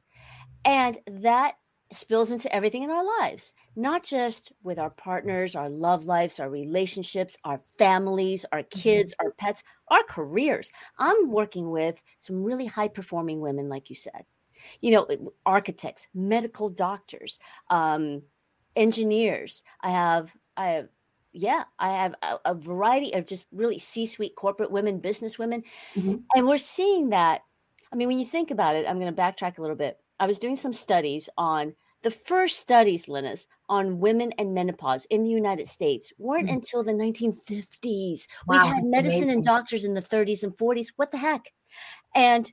And 0.65 0.97
that 1.05 1.57
spills 1.91 2.31
into 2.31 2.53
everything 2.53 2.83
in 2.83 2.89
our 2.89 3.05
lives, 3.21 3.53
not 3.75 4.03
just 4.03 4.51
with 4.63 4.77
our 4.77 4.89
partners, 4.89 5.55
our 5.55 5.69
love 5.69 6.05
lives, 6.05 6.39
our 6.39 6.49
relationships, 6.49 7.37
our 7.43 7.61
families, 7.77 8.45
our 8.51 8.59
mm-hmm. 8.59 8.79
kids, 8.79 9.13
mm-hmm. 9.13 9.27
our 9.27 9.33
pets, 9.33 9.63
our 9.87 10.03
careers. 10.03 10.69
I'm 10.99 11.29
working 11.31 11.71
with 11.71 12.01
some 12.19 12.43
really 12.43 12.65
high 12.65 12.89
performing 12.89 13.39
women, 13.39 13.69
like 13.69 13.89
you 13.89 13.95
said, 13.95 14.25
you 14.81 14.91
know, 14.91 15.07
architects, 15.45 16.07
medical 16.13 16.69
doctors, 16.69 17.39
um, 17.69 18.21
engineers. 18.75 19.63
I 19.81 19.91
have, 19.91 20.35
I 20.57 20.67
have, 20.67 20.89
yeah, 21.31 21.63
I 21.79 21.89
have 21.91 22.15
a, 22.21 22.39
a 22.45 22.53
variety 22.53 23.13
of 23.13 23.25
just 23.25 23.45
really 23.51 23.79
C 23.79 24.05
suite 24.05 24.35
corporate 24.35 24.71
women, 24.71 24.99
business 24.99 25.39
women. 25.39 25.63
Mm-hmm. 25.95 26.15
And 26.35 26.47
we're 26.47 26.57
seeing 26.57 27.09
that. 27.09 27.43
I 27.93 27.95
mean, 27.95 28.09
when 28.09 28.19
you 28.19 28.25
think 28.25 28.51
about 28.51 28.75
it, 28.75 28.85
I'm 28.85 28.99
going 28.99 29.13
to 29.13 29.21
backtrack 29.21 29.57
a 29.57 29.61
little 29.61 29.77
bit. 29.77 29.99
I 30.19 30.27
was 30.27 30.39
doing 30.39 30.55
some 30.55 30.73
studies 30.73 31.29
on 31.37 31.75
the 32.03 32.11
first 32.11 32.59
studies, 32.59 33.07
Linus, 33.07 33.47
on 33.69 33.99
women 33.99 34.31
and 34.37 34.53
menopause 34.53 35.05
in 35.05 35.23
the 35.23 35.29
United 35.29 35.67
States 35.67 36.13
weren't 36.17 36.47
mm-hmm. 36.47 36.57
until 36.57 36.83
the 36.83 36.93
1950s. 36.93 38.27
Wow, 38.45 38.63
We've 38.63 38.73
had 38.73 38.83
medicine 38.85 39.23
amazing. 39.23 39.29
and 39.31 39.43
doctors 39.43 39.83
in 39.83 39.93
the 39.93 40.01
30s 40.01 40.43
and 40.43 40.55
40s. 40.55 40.93
What 40.95 41.11
the 41.11 41.17
heck? 41.17 41.51
And 42.15 42.51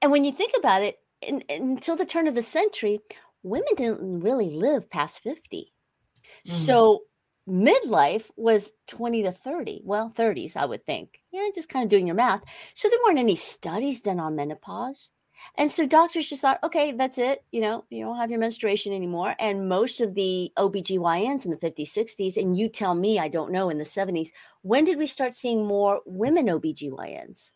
and 0.00 0.12
when 0.12 0.24
you 0.24 0.32
think 0.32 0.52
about 0.56 0.82
it, 0.82 0.98
in, 1.22 1.42
until 1.48 1.96
the 1.96 2.06
turn 2.06 2.26
of 2.26 2.34
the 2.34 2.42
century, 2.42 3.00
women 3.42 3.74
didn't 3.76 4.20
really 4.20 4.50
live 4.50 4.90
past 4.90 5.20
50. 5.20 5.72
Mm-hmm. 6.46 6.52
So 6.52 7.02
midlife 7.48 8.30
was 8.36 8.72
20 8.88 9.24
to 9.24 9.30
30 9.30 9.82
well 9.84 10.10
30s 10.10 10.56
i 10.56 10.64
would 10.64 10.82
think 10.86 11.20
yeah 11.30 11.46
just 11.54 11.68
kind 11.68 11.82
of 11.82 11.90
doing 11.90 12.06
your 12.06 12.16
math 12.16 12.42
so 12.72 12.88
there 12.88 12.98
weren't 13.04 13.18
any 13.18 13.36
studies 13.36 14.00
done 14.00 14.18
on 14.18 14.34
menopause 14.34 15.10
and 15.56 15.70
so 15.70 15.86
doctors 15.86 16.28
just 16.28 16.42
thought, 16.42 16.62
okay, 16.62 16.92
that's 16.92 17.18
it. 17.18 17.44
You 17.50 17.60
know, 17.60 17.84
you 17.90 18.04
don't 18.04 18.16
have 18.16 18.30
your 18.30 18.40
menstruation 18.40 18.92
anymore. 18.92 19.34
And 19.38 19.68
most 19.68 20.00
of 20.00 20.14
the 20.14 20.52
OBGYNs 20.56 21.44
in 21.44 21.50
the 21.50 21.56
50s, 21.56 21.90
60s, 21.90 22.36
and 22.36 22.56
you 22.56 22.68
tell 22.68 22.94
me, 22.94 23.18
I 23.18 23.28
don't 23.28 23.52
know, 23.52 23.70
in 23.70 23.78
the 23.78 23.84
70s, 23.84 24.28
when 24.62 24.84
did 24.84 24.98
we 24.98 25.06
start 25.06 25.34
seeing 25.34 25.64
more 25.64 26.00
women 26.06 26.46
OBGYNs? 26.46 27.50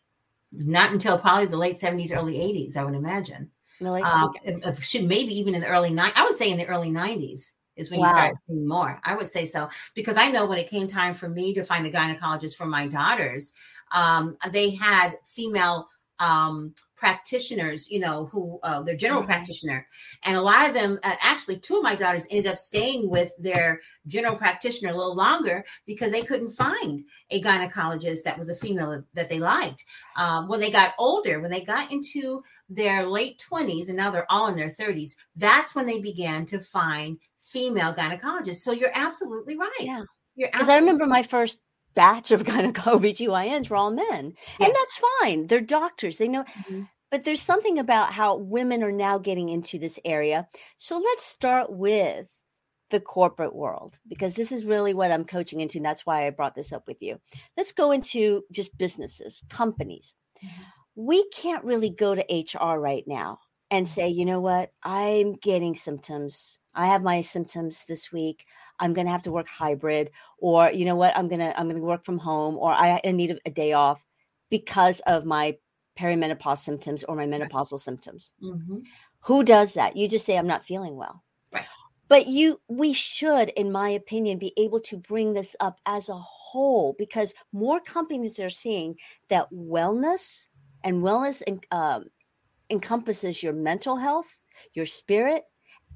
Not 0.51 0.91
until 0.91 1.17
probably 1.17 1.45
the 1.45 1.57
late 1.57 1.77
70s, 1.77 2.15
early 2.15 2.35
80s, 2.35 2.77
I 2.77 2.83
would 2.83 2.95
imagine. 2.95 3.51
Really? 3.79 4.01
Um, 4.01 4.33
maybe 4.53 5.33
even 5.39 5.55
in 5.55 5.61
the 5.61 5.67
early 5.67 5.91
90s. 5.91 6.11
I 6.15 6.23
would 6.23 6.35
say 6.35 6.51
in 6.51 6.57
the 6.57 6.67
early 6.67 6.91
90s 6.91 7.51
is 7.75 7.89
when 7.89 8.01
wow. 8.01 8.07
you 8.07 8.11
start 8.11 8.35
seeing 8.47 8.67
more. 8.67 8.99
I 9.03 9.15
would 9.15 9.29
say 9.29 9.45
so 9.45 9.69
because 9.95 10.17
I 10.17 10.29
know 10.31 10.45
when 10.45 10.57
it 10.57 10.69
came 10.69 10.87
time 10.87 11.13
for 11.13 11.29
me 11.29 11.53
to 11.53 11.63
find 11.63 11.85
a 11.85 11.91
gynecologist 11.91 12.55
for 12.55 12.65
my 12.65 12.87
daughters, 12.87 13.53
um, 13.95 14.35
they 14.51 14.71
had 14.71 15.15
female 15.25 15.87
um, 16.19 16.73
practitioners, 16.95 17.89
you 17.89 17.99
know, 17.99 18.25
who 18.25 18.59
uh, 18.63 18.81
their 18.83 18.95
general 18.95 19.21
mm-hmm. 19.21 19.31
practitioner, 19.31 19.87
and 20.25 20.35
a 20.35 20.41
lot 20.41 20.67
of 20.67 20.73
them, 20.73 20.99
uh, 21.03 21.15
actually, 21.21 21.57
two 21.57 21.77
of 21.77 21.83
my 21.83 21.95
daughters 21.95 22.27
ended 22.29 22.51
up 22.51 22.57
staying 22.57 23.09
with 23.09 23.31
their 23.39 23.79
general 24.07 24.35
practitioner 24.35 24.91
a 24.91 24.97
little 24.97 25.15
longer 25.15 25.63
because 25.85 26.11
they 26.11 26.21
couldn't 26.21 26.51
find 26.51 27.03
a 27.31 27.41
gynecologist 27.41 28.23
that 28.23 28.37
was 28.37 28.49
a 28.49 28.55
female 28.55 29.03
that 29.13 29.29
they 29.29 29.39
liked. 29.39 29.85
Um, 30.17 30.47
when 30.47 30.59
they 30.59 30.71
got 30.71 30.93
older, 30.99 31.39
when 31.39 31.51
they 31.51 31.61
got 31.61 31.91
into 31.91 32.43
their 32.67 33.05
late 33.07 33.39
twenties, 33.39 33.87
and 33.87 33.97
now 33.97 34.11
they're 34.11 34.31
all 34.31 34.47
in 34.47 34.57
their 34.57 34.69
thirties, 34.69 35.15
that's 35.35 35.73
when 35.73 35.85
they 35.85 36.01
began 36.01 36.45
to 36.47 36.59
find 36.59 37.17
female 37.39 37.93
gynecologists. 37.93 38.57
So 38.57 38.73
you're 38.73 38.91
absolutely 38.93 39.57
right. 39.57 39.71
Yeah. 39.79 40.03
Because 40.35 40.69
I 40.69 40.77
remember 40.77 41.05
my 41.05 41.23
first 41.23 41.59
batch 41.99 42.31
of 42.31 42.45
kind 42.45 42.65
of 42.65 42.73
OBGYNs 42.73 43.69
were 43.69 43.75
all 43.75 43.91
men. 43.91 44.33
Yes. 44.57 44.69
And 44.69 44.73
that's 44.73 45.01
fine. 45.21 45.47
They're 45.47 45.59
doctors. 45.59 46.17
They 46.17 46.29
know. 46.29 46.45
Mm-hmm. 46.45 46.83
But 47.11 47.25
there's 47.25 47.41
something 47.41 47.77
about 47.77 48.13
how 48.13 48.37
women 48.37 48.83
are 48.83 48.91
now 48.91 49.17
getting 49.17 49.49
into 49.49 49.77
this 49.77 49.99
area. 50.05 50.47
So 50.77 50.97
let's 50.97 51.25
start 51.25 51.69
with 51.69 52.27
the 52.89 53.01
corporate 53.01 53.53
world 53.53 53.99
because 54.07 54.35
this 54.35 54.53
is 54.53 54.63
really 54.63 54.93
what 54.93 55.11
I'm 55.11 55.25
coaching 55.25 55.59
into. 55.59 55.79
And 55.79 55.85
that's 55.85 56.05
why 56.05 56.25
I 56.25 56.29
brought 56.29 56.55
this 56.55 56.71
up 56.71 56.87
with 56.87 57.01
you. 57.01 57.19
Let's 57.57 57.73
go 57.73 57.91
into 57.91 58.43
just 58.49 58.77
businesses, 58.77 59.43
companies. 59.49 60.15
Mm-hmm. 60.41 60.61
We 60.95 61.27
can't 61.31 61.65
really 61.65 61.89
go 61.89 62.15
to 62.15 62.23
HR 62.33 62.79
right 62.79 63.03
now 63.07 63.39
and 63.69 63.89
say, 63.89 64.07
you 64.07 64.23
know 64.23 64.39
what, 64.39 64.71
I'm 64.83 65.33
getting 65.33 65.75
symptoms. 65.75 66.59
I 66.79 66.87
have 66.87 67.03
my 67.03 67.19
symptoms 67.19 67.83
this 67.89 68.09
week. 68.09 68.45
I'm 68.79 68.93
going 68.93 69.05
to 69.05 69.11
have 69.11 69.23
to 69.23 69.33
work 69.33 69.49
hybrid 69.49 70.11
or 70.37 70.71
you 70.71 70.85
know 70.85 70.95
what 70.95 71.15
I'm 71.17 71.27
going 71.27 71.41
to 71.41 71.59
I'm 71.59 71.67
going 71.67 71.75
to 71.75 71.85
work 71.85 72.05
from 72.05 72.17
home 72.17 72.55
or 72.55 72.71
I, 72.71 73.01
I 73.03 73.11
need 73.11 73.37
a, 73.45 73.49
day 73.49 73.73
off 73.73 74.05
because 74.49 75.01
of 75.01 75.25
my 75.25 75.57
perimenopause 75.99 76.59
symptoms 76.59 77.03
or 77.03 77.17
my 77.17 77.25
menopausal 77.25 77.81
symptoms. 77.81 78.31
Mm-hmm. 78.41 78.77
Who 79.23 79.43
does 79.43 79.73
that? 79.73 79.97
You 79.97 80.07
just 80.07 80.25
say 80.25 80.37
I'm 80.37 80.47
not 80.47 80.63
feeling 80.63 80.95
well. 80.95 81.21
Right. 81.51 81.65
But 82.07 82.27
you 82.27 82.61
we 82.69 82.93
should 82.93 83.49
in 83.49 83.73
my 83.73 83.89
opinion 83.89 84.39
be 84.39 84.53
able 84.55 84.79
to 84.79 84.95
bring 84.95 85.33
this 85.33 85.57
up 85.59 85.81
as 85.85 86.07
a 86.07 86.15
whole 86.15 86.95
because 86.97 87.33
more 87.51 87.81
companies 87.81 88.39
are 88.39 88.49
seeing 88.49 88.95
that 89.27 89.51
wellness 89.51 90.47
and 90.85 91.03
wellness 91.03 91.43
um, 91.71 92.05
encompasses 92.69 93.43
your 93.43 93.51
mental 93.51 93.97
health, 93.97 94.37
your 94.73 94.85
spirit, 94.85 95.43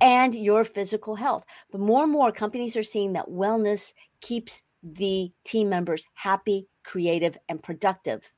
and 0.01 0.35
your 0.35 0.63
physical 0.63 1.15
health. 1.15 1.45
But 1.71 1.81
more 1.81 2.03
and 2.03 2.11
more 2.11 2.31
companies 2.31 2.75
are 2.77 2.83
seeing 2.83 3.13
that 3.13 3.27
wellness 3.27 3.93
keeps 4.21 4.63
the 4.83 5.31
team 5.45 5.69
members 5.69 6.05
happy, 6.13 6.67
creative, 6.83 7.37
and 7.49 7.61
productive. 7.61 8.31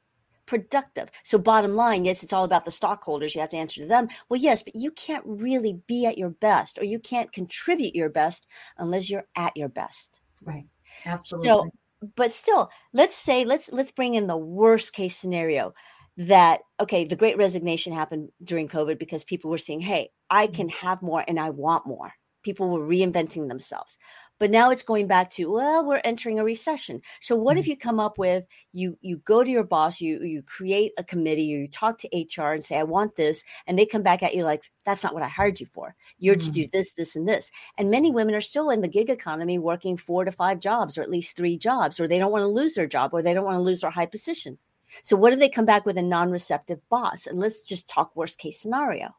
Productive. 0.46 1.10
So, 1.24 1.40
bottom 1.40 1.76
line, 1.76 2.06
yes, 2.06 2.22
it's 2.22 2.34
all 2.34 2.44
about 2.44 2.66
the 2.66 2.72
stockholders. 2.72 3.34
You 3.34 3.42
have 3.42 3.50
to 3.50 3.58
answer 3.58 3.82
to 3.82 3.88
them. 3.88 4.10
Well, 4.30 4.40
yes, 4.40 4.62
but 4.62 4.76
you 4.76 4.92
can't 4.92 5.24
really 5.26 5.80
be 5.88 6.06
at 6.06 6.20
your 6.20 6.30
best 6.30 6.78
or 6.78 6.86
you 6.86 7.00
can't 7.00 7.32
contribute 7.32 7.96
your 7.96 8.10
best 8.10 8.46
unless 8.78 9.10
you're 9.10 9.26
at 9.36 9.58
your 9.58 9.70
best. 9.70 10.20
Right. 10.44 10.66
Absolutely. 11.06 11.50
So, 11.50 11.72
but 12.16 12.32
still, 12.32 12.70
let's 12.94 13.16
say 13.16 13.46
let's 13.46 13.72
let's 13.72 13.90
bring 13.90 14.14
in 14.16 14.28
the 14.28 14.38
worst 14.38 14.94
case 14.94 15.18
scenario 15.18 15.74
that 16.18 16.62
okay 16.80 17.04
the 17.04 17.16
great 17.16 17.38
resignation 17.38 17.92
happened 17.92 18.30
during 18.42 18.70
covid 18.70 18.98
because 18.98 19.24
people 19.24 19.52
were 19.52 19.58
saying 19.58 19.82
hey 19.82 20.10
i 20.30 20.46
mm-hmm. 20.46 20.56
can 20.56 20.70
have 20.70 21.02
more 21.02 21.24
and 21.28 21.40
i 21.40 21.50
want 21.50 21.86
more 21.86 22.14
people 22.42 22.70
were 22.70 22.88
reinventing 22.88 23.50
themselves 23.50 23.98
but 24.40 24.52
now 24.52 24.70
it's 24.70 24.84
going 24.84 25.08
back 25.08 25.30
to 25.30 25.52
well 25.52 25.86
we're 25.86 26.00
entering 26.06 26.40
a 26.40 26.44
recession 26.44 27.02
so 27.20 27.36
what 27.36 27.58
if 27.58 27.64
mm-hmm. 27.64 27.72
you 27.72 27.78
come 27.78 28.00
up 28.00 28.18
with 28.18 28.46
you 28.72 28.98
you 29.02 29.18
go 29.18 29.44
to 29.44 29.50
your 29.50 29.64
boss 29.64 30.00
you 30.00 30.22
you 30.22 30.42
create 30.44 30.94
a 30.98 31.04
committee 31.04 31.54
or 31.54 31.58
you 31.58 31.68
talk 31.68 31.98
to 31.98 32.08
hr 32.38 32.54
and 32.54 32.64
say 32.64 32.78
i 32.78 32.84
want 32.84 33.16
this 33.18 33.44
and 33.68 33.78
they 33.78 33.86
come 33.86 34.04
back 34.04 34.24
at 34.24 34.36
you 34.36 34.44
like 34.44 34.64
that's 34.86 35.04
not 35.04 35.14
what 35.14 35.24
i 35.24 35.28
hired 35.28 35.60
you 35.60 35.66
for 35.66 35.96
you're 36.18 36.36
mm-hmm. 36.36 36.48
to 36.48 36.52
do 36.52 36.68
this 36.72 36.94
this 36.94 37.16
and 37.18 37.28
this 37.28 37.52
and 37.78 37.92
many 37.92 38.10
women 38.10 38.36
are 38.36 38.42
still 38.42 38.70
in 38.70 38.80
the 38.80 38.88
gig 38.88 39.10
economy 39.10 39.60
working 39.60 39.98
four 39.98 40.24
to 40.24 40.32
five 40.32 40.60
jobs 40.62 40.98
or 40.98 41.02
at 41.02 41.10
least 41.10 41.36
three 41.36 41.58
jobs 41.58 42.00
or 42.00 42.08
they 42.08 42.20
don't 42.20 42.32
want 42.32 42.44
to 42.44 42.48
lose 42.48 42.76
their 42.76 42.88
job 42.88 43.10
or 43.12 43.22
they 43.22 43.34
don't 43.34 43.46
want 43.46 43.58
to 43.58 43.62
lose 43.62 43.82
their 43.82 43.90
high 43.90 44.06
position 44.06 44.58
so, 45.04 45.16
what 45.16 45.34
if 45.34 45.40
they 45.40 45.50
come 45.50 45.66
back 45.66 45.86
with 45.86 45.98
a 45.98 46.02
non 46.02 46.32
receptive 46.32 46.80
boss? 46.90 47.28
And 47.28 47.40
let's 47.40 47.62
just 47.62 47.90
talk 47.90 48.16
worst 48.16 48.38
case 48.38 48.60
scenario. 48.60 49.16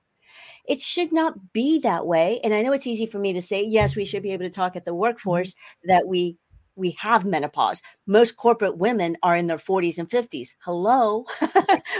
It 0.67 0.81
should 0.81 1.13
not 1.13 1.53
be 1.53 1.79
that 1.81 2.07
way. 2.07 2.41
And 2.43 2.53
I 2.53 2.63
know 2.63 2.73
it's 2.73 2.87
easy 2.87 3.07
for 3.07 3.19
me 3.19 3.33
to 3.33 3.43
say, 3.43 3.65
yes, 3.65 3.97
we 3.97 4.05
should 4.05 4.23
be 4.23 4.33
able 4.33 4.45
to 4.45 4.51
talk 4.51 4.77
at 4.77 4.85
the 4.85 4.91
mm-hmm. 4.91 5.01
workforce 5.01 5.55
that 5.85 6.07
we 6.07 6.39
we 6.77 6.91
have 6.99 7.25
menopause. 7.25 7.83
Most 8.07 8.37
corporate 8.37 8.77
women 8.77 9.17
are 9.23 9.35
in 9.35 9.47
their 9.47 9.57
40s 9.57 9.99
and 9.99 10.09
50s. 10.09 10.51
Hello, 10.59 11.25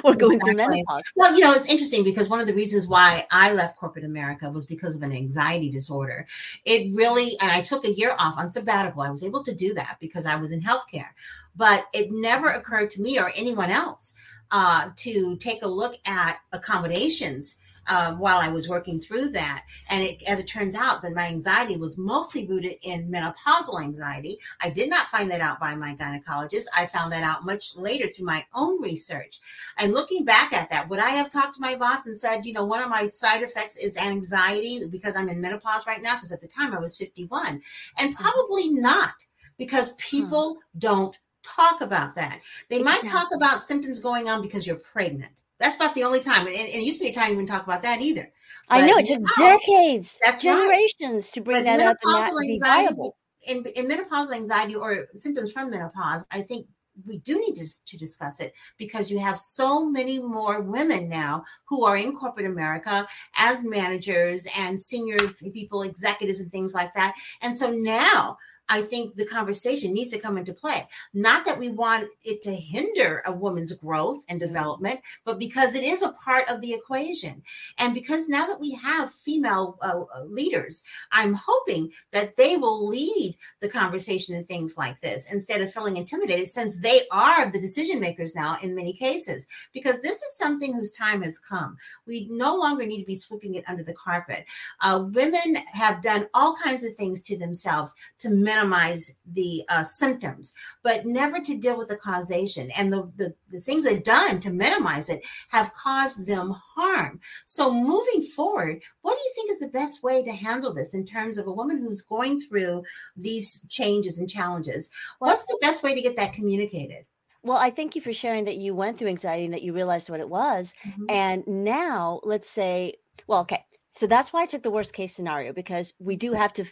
we're 0.05 0.15
going 0.15 0.37
exactly. 0.37 0.39
through 0.39 0.55
menopause. 0.55 1.03
Well, 1.17 1.35
you 1.35 1.41
know, 1.41 1.53
it's 1.53 1.71
interesting 1.71 2.05
because 2.05 2.29
one 2.29 2.41
of 2.41 2.47
the 2.47 2.55
reasons 2.55 2.87
why 2.87 3.27
I 3.31 3.53
left 3.55 3.79
corporate 3.79 4.05
America 4.05 4.51
was 4.51 4.67
because 4.67 4.95
of 4.95 5.03
an 5.03 5.13
anxiety 5.13 5.71
disorder. 5.71 6.27
It 6.65 6.95
really, 6.95 7.37
and 7.41 7.51
I 7.51 7.63
took 7.63 7.85
a 7.85 7.93
year 7.93 8.15
off 8.19 8.39
on 8.39 8.51
sabbatical. 8.51 9.03
I 9.03 9.11
was 9.11 9.25
able 9.25 9.43
to 9.45 9.55
do 9.55 9.75
that 9.75 9.97
because 9.99 10.27
I 10.27 10.37
was 10.37 10.53
in 10.53 10.61
healthcare, 10.61 11.09
but 11.57 11.87
it 11.93 12.11
never 12.11 12.49
occurred 12.49 12.91
to 12.91 13.03
me 13.03 13.19
or 13.19 13.31
anyone 13.37 13.71
else 13.71 14.15
uh, 14.51 14.91
to 14.97 15.37
take 15.37 15.63
a 15.63 15.69
look 15.69 15.97
at 16.07 16.39
accommodations 16.53 17.59
um, 17.89 18.19
while 18.19 18.39
I 18.39 18.49
was 18.49 18.69
working 18.69 19.01
through 19.01 19.31
that. 19.31 19.65
And 19.89 20.03
it, 20.03 20.23
as 20.27 20.39
it 20.41 20.47
turns 20.47 20.75
out, 20.75 21.03
that 21.03 21.15
my 21.15 21.27
anxiety 21.27 21.77
was 21.77 21.99
mostly 21.99 22.47
rooted 22.47 22.77
in 22.83 23.11
menopausal 23.11 23.81
anxiety. 23.81 24.39
I 24.61 24.71
did 24.71 24.91
not 24.91 25.07
find 25.07 25.31
that 25.31 25.41
out 25.41 25.61
by 25.61 25.75
my 25.77 25.95
gynecologist. 25.95 26.65
I 26.77 26.87
found 26.87 27.13
that 27.13 27.23
out 27.23 27.45
much 27.45 27.77
later 27.77 28.09
through 28.09 28.27
my 28.27 28.45
own 28.55 28.81
research. 28.83 29.39
And 29.79 29.93
looking 29.93 30.25
back 30.25 30.53
at 30.53 30.71
that, 30.71 30.89
would 30.89 30.99
I 30.99 31.11
have 31.11 31.31
talked 31.31 31.55
to 31.57 31.61
my 31.61 31.77
boss 31.77 32.07
and 32.07 32.19
said, 32.19 32.45
you 32.45 32.53
know, 32.53 32.65
one 32.65 32.83
of 32.83 32.91
my 32.91 33.07
side 33.07 33.43
effects 33.43 33.77
is 33.77 33.97
anxiety 33.97 34.81
because 34.91 35.17
I'm 35.17 35.29
in 35.29 35.41
menopause 35.41 35.87
right 35.87 36.03
now? 36.03 36.17
Because 36.17 36.33
at 36.33 36.41
the 36.41 36.49
time 36.49 36.75
I 36.75 36.81
was 36.81 36.97
51. 36.97 37.63
And 37.99 38.15
mm-hmm. 38.15 38.23
probably 38.23 38.69
not 38.69 39.15
because 39.59 39.91
hmm. 39.91 39.97
people 39.99 40.59
don't 40.79 41.17
talk 41.55 41.81
about 41.81 42.15
that. 42.17 42.41
They 42.69 42.81
exactly. 42.81 43.09
might 43.09 43.13
talk 43.13 43.29
about 43.35 43.63
symptoms 43.63 44.01
going 44.01 44.29
on 44.29 44.43
because 44.43 44.67
you're 44.67 44.77
pregnant. 44.77 45.43
That's 45.59 45.77
about 45.77 45.95
the 45.95 46.05
only 46.05 46.21
time. 46.21 46.47
And, 46.47 46.49
and 46.49 46.69
it 46.69 46.85
used 46.85 46.99
to 46.99 47.05
be 47.05 47.11
a 47.11 47.15
time 47.15 47.31
you 47.31 47.37
wouldn't 47.37 47.49
talk 47.49 47.65
about 47.65 47.83
that 47.83 48.01
either. 48.01 48.31
But 48.69 48.79
I 48.79 48.87
know 48.87 48.97
it 48.99 49.07
took 49.07 49.23
decades, 49.39 50.19
generations 50.41 51.27
right. 51.27 51.35
to 51.35 51.41
bring 51.41 51.65
but 51.65 51.77
that 51.77 51.81
up 51.81 51.97
and 52.03 52.41
be 52.41 52.59
viable. 52.63 53.17
In, 53.49 53.65
in 53.77 53.87
menopausal 53.87 54.35
anxiety 54.35 54.75
or 54.75 55.07
symptoms 55.15 55.53
from 55.53 55.71
menopause, 55.71 56.27
I 56.33 56.43
think 56.43 56.67
we 57.05 57.19
do 57.19 57.39
need 57.39 57.55
to, 57.57 57.67
to, 57.87 57.97
discuss 57.97 58.41
it 58.41 58.55
because 58.79 59.11
you 59.11 59.19
have 59.19 59.39
so 59.39 59.85
many 59.85 60.19
more 60.19 60.63
women 60.63 61.09
now 61.09 61.45
who 61.69 61.85
are 61.85 61.97
in 61.97 62.17
corporate 62.17 62.47
America 62.47 63.07
as 63.37 63.63
managers 63.65 64.47
and 64.57 64.81
senior 64.81 65.19
people, 65.53 65.83
executives, 65.83 66.41
and 66.41 66.51
things 66.51 66.73
like 66.73 66.95
that. 66.95 67.15
And 67.43 67.57
so 67.57 67.71
now 67.71 68.39
I 68.69 68.83
think 68.83 69.15
the 69.15 69.27
conversation 69.27 69.93
needs 69.93 70.11
to 70.11 70.19
come 70.19 70.37
into 70.37 70.53
play. 70.53 70.87
Not 71.15 71.45
that 71.45 71.59
we 71.59 71.69
want 71.69 72.09
it 72.25 72.43
to 72.43 72.53
hinder 72.53 73.23
a 73.25 73.33
woman's 73.33 73.73
growth 73.73 74.25
and 74.29 74.41
development, 74.41 75.01
but 75.25 75.39
because 75.39 75.75
it 75.75 75.85
is 75.85 76.03
a 76.03 76.13
part 76.13 76.49
of 76.49 76.61
the 76.61 76.73
equation. 76.73 77.43
And 77.79 77.95
because 77.95 78.29
now 78.29 78.47
that 78.47 78.59
we 78.61 78.73
have 78.75 79.13
female 79.13 79.79
uh, 79.83 80.23
leaders, 80.25 80.83
I'm 81.13 81.35
hoping 81.35 81.93
that 82.11 82.37
they 82.37 82.57
will 82.57 82.89
lead 82.89 83.37
the 83.61 83.69
conversation 83.69 84.35
in 84.35 84.45
things 84.45 84.77
like 84.77 85.01
this 85.01 85.33
instead 85.33 85.61
of 85.61 85.73
feeling 85.73 85.97
intimidated, 85.97 86.49
since 86.49 86.79
they 86.81 87.03
are 87.13 87.51
the 87.51 87.61
decision 87.61 88.01
makers 88.01 88.35
now 88.35 88.59
in 88.63 88.75
many 88.75 88.95
cases. 88.95 89.47
Because 89.73 90.01
this 90.03 90.23
is 90.23 90.37
something 90.37 90.75
whose 90.75 90.95
time 90.95 91.23
has 91.23 91.39
come. 91.39 91.77
We 92.07 92.27
no 92.31 92.57
longer 92.57 92.85
need 92.85 93.01
to 93.01 93.07
be 93.07 93.15
sweeping 93.15 93.55
it 93.55 93.65
under 93.69 93.85
the 93.85 93.95
carpet. 93.95 94.45
Uh, 94.81 95.05
women 95.13 95.57
have 95.73 96.03
done 96.03 96.27
all 96.35 96.57
kinds 96.57 96.85
of 96.85 96.95
things 96.97 97.23
to 97.23 97.39
themselves 97.39 97.95
to 98.19 98.29
minimize 98.29 98.56
the 98.65 99.63
uh, 99.69 99.83
symptoms, 99.83 100.55
but 100.83 101.07
never 101.07 101.41
to 101.41 101.57
deal 101.57 101.77
with 101.77 101.89
the 101.89 101.97
causation. 101.97 102.71
And 102.79 102.93
the, 102.93 103.11
the, 103.17 103.35
the 103.51 103.61
things 103.61 103.85
they've 103.85 104.03
done 104.03 104.41
to 104.41 104.51
minimize 104.51 105.09
it 105.09 105.25
have 105.49 105.73
caused 105.75 106.27
them 106.27 106.55
harm. 106.75 107.21
So, 107.47 107.73
moving 107.73 108.23
forward, 108.23 108.83
what 109.03 109.15
do 109.17 109.23
you 109.23 109.33
think 109.35 109.51
is 109.51 109.61
the 109.61 109.69
best 109.69 110.03
way 110.03 110.23
to 110.23 110.33
handle 110.33 110.73
this 110.73 110.95
in 110.95 111.07
terms 111.07 111.39
of 111.39 111.47
a 111.47 111.53
woman 111.53 111.79
who's 111.79 112.03
going 112.03 112.41
through 112.41 112.85
these 113.17 113.61
changes 113.69 114.19
and 114.19 114.29
challenges? 114.29 114.91
What's 115.19 115.47
the 115.47 115.59
best 115.61 115.83
way 115.83 115.95
to 115.95 116.03
get 116.03 116.17
that 116.17 116.33
communicated? 116.33 117.07
Well, 117.43 117.59
I 117.59 117.71
thank 117.71 117.95
you 117.95 118.03
for 118.03 118.13
sharing 118.13 118.45
that 118.47 118.57
you 118.57 118.75
went 118.75 118.99
through 118.99 119.09
anxiety 119.09 119.45
and 119.45 119.55
that 119.55 119.63
you 119.63 119.73
realized 119.73 120.11
what 120.11 120.19
it 120.19 120.29
was. 120.29 120.75
Mm-hmm. 120.85 121.05
And 121.09 121.47
now, 121.47 122.21
let's 122.25 122.51
say, 122.51 122.95
well, 123.29 123.43
okay. 123.43 123.65
So 123.93 124.07
that's 124.07 124.33
why 124.33 124.43
I 124.43 124.47
took 124.47 124.63
the 124.63 124.71
worst 124.71 124.93
case 124.93 125.15
scenario 125.15 125.53
because 125.53 125.95
we 125.99 126.17
do 126.17 126.33
have 126.33 126.53
to 126.55 126.65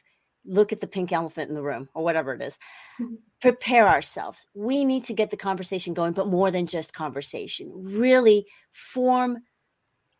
look 0.44 0.72
at 0.72 0.80
the 0.80 0.86
pink 0.86 1.12
elephant 1.12 1.48
in 1.48 1.54
the 1.54 1.62
room 1.62 1.88
or 1.94 2.04
whatever 2.04 2.32
it 2.34 2.42
is. 2.42 2.58
Mm-hmm. 3.00 3.14
Prepare 3.40 3.88
ourselves. 3.88 4.46
We 4.54 4.84
need 4.84 5.04
to 5.04 5.14
get 5.14 5.30
the 5.30 5.36
conversation 5.36 5.94
going, 5.94 6.12
but 6.12 6.28
more 6.28 6.50
than 6.50 6.66
just 6.66 6.94
conversation. 6.94 7.70
Really 7.74 8.46
form 8.70 9.38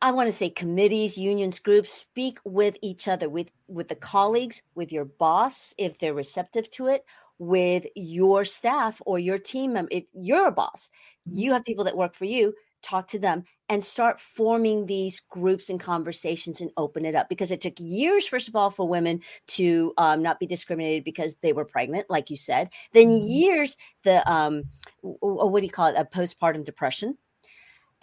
I 0.05 0.11
want 0.11 0.29
to 0.29 0.37
say 0.37 0.51
committees, 0.51 1.17
unions, 1.17 1.59
groups, 1.61 1.91
speak 1.91 2.39
with 2.45 2.77
each 2.83 3.09
other, 3.09 3.31
with 3.31 3.51
with 3.69 3.89
the 3.89 3.95
colleagues, 3.95 4.61
with 4.75 4.93
your 4.93 5.07
boss 5.07 5.73
if 5.79 5.99
they're 5.99 6.13
receptive 6.13 6.71
to 6.73 6.89
it, 6.89 7.07
with 7.39 7.87
your 7.95 8.45
staff 8.45 9.01
or 9.07 9.19
your 9.19 9.39
team 9.39 9.73
member. 9.73 9.89
If 9.91 10.05
you're 10.13 10.49
a 10.49 10.53
boss, 10.53 10.91
mm-hmm. 11.27 11.39
you 11.39 11.53
have 11.55 11.65
people 11.65 11.85
that 11.85 11.97
work 11.97 12.15
for 12.15 12.27
you, 12.27 12.53
talk 12.85 13.09
to 13.09 13.19
them 13.19 13.45
and 13.69 13.83
start 13.83 14.21
forming 14.21 14.87
these 14.87 15.21
groups 15.31 15.71
and 15.71 15.81
conversations 15.81 16.61
and 16.61 16.71
open 16.77 17.05
it 17.05 17.15
up 17.15 17.29
because 17.29 17.51
it 17.51 17.61
took 17.61 17.75
years 17.79 18.29
first 18.29 18.49
of 18.49 18.55
all 18.55 18.71
for 18.71 18.87
women 18.87 19.21
to 19.49 19.93
um, 19.97 20.23
not 20.23 20.39
be 20.39 20.47
discriminated 20.47 21.03
because 21.03 21.35
they 21.43 21.53
were 21.53 21.65
pregnant 21.65 22.07
like 22.09 22.31
you 22.31 22.37
said 22.37 22.71
then 22.93 23.09
mm-hmm. 23.09 23.27
years 23.27 23.77
the 24.05 24.31
um, 24.31 24.65
what 25.01 25.61
do 25.61 25.67
you 25.67 25.73
call 25.73 25.87
it 25.87 25.97
a 25.97 26.05
postpartum 26.05 26.65
depression 26.65 27.17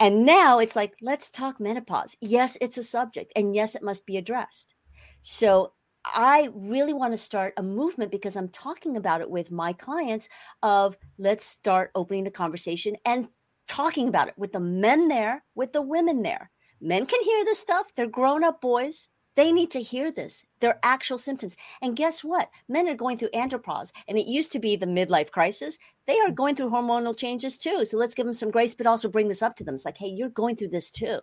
and 0.00 0.26
now 0.26 0.58
it's 0.58 0.74
like, 0.74 0.94
let's 1.00 1.30
talk 1.30 1.60
menopause. 1.60 2.16
Yes, 2.20 2.58
it's 2.60 2.76
a 2.76 2.82
subject, 2.82 3.32
and 3.36 3.54
yes, 3.54 3.76
it 3.76 3.84
must 3.84 4.04
be 4.04 4.16
addressed. 4.16 4.74
So 5.20 5.74
I 6.04 6.48
really 6.54 6.92
want 6.92 7.12
to 7.12 7.18
start 7.18 7.54
a 7.56 7.62
movement 7.62 8.10
because 8.10 8.36
I'm 8.36 8.48
talking 8.48 8.96
about 8.96 9.20
it 9.20 9.30
with 9.30 9.52
my 9.52 9.72
clients 9.72 10.28
of 10.62 10.96
let's 11.18 11.44
start 11.44 11.92
opening 11.94 12.24
the 12.24 12.30
conversation 12.32 12.96
and 13.04 13.28
talking 13.68 14.08
about 14.08 14.28
it 14.28 14.34
with 14.36 14.52
the 14.52 14.60
men 14.60 15.08
there, 15.08 15.44
with 15.54 15.72
the 15.72 15.82
women 15.82 16.22
there. 16.22 16.50
Men 16.80 17.06
can 17.06 17.22
hear 17.22 17.44
this 17.44 17.58
stuff. 17.58 17.92
They're 17.94 18.06
grown 18.06 18.44
up 18.44 18.60
boys. 18.60 19.08
They 19.34 19.50
need 19.50 19.70
to 19.70 19.80
hear 19.80 20.10
this. 20.10 20.44
They're 20.60 20.78
actual 20.82 21.16
symptoms. 21.16 21.56
And 21.80 21.96
guess 21.96 22.22
what? 22.22 22.50
Men 22.68 22.86
are 22.88 22.94
going 22.94 23.16
through 23.16 23.30
andropause. 23.30 23.92
And 24.06 24.18
it 24.18 24.26
used 24.26 24.52
to 24.52 24.58
be 24.58 24.76
the 24.76 24.86
midlife 24.86 25.30
crisis. 25.30 25.78
They 26.06 26.18
are 26.20 26.30
going 26.30 26.54
through 26.54 26.70
hormonal 26.70 27.16
changes 27.16 27.56
too. 27.56 27.84
So 27.86 27.96
let's 27.96 28.14
give 28.14 28.26
them 28.26 28.34
some 28.34 28.50
grace, 28.50 28.74
but 28.74 28.86
also 28.86 29.08
bring 29.08 29.28
this 29.28 29.42
up 29.42 29.56
to 29.56 29.64
them. 29.64 29.74
It's 29.74 29.84
like, 29.84 29.96
hey, 29.96 30.08
you're 30.08 30.28
going 30.28 30.56
through 30.56 30.68
this 30.68 30.90
too. 30.90 31.20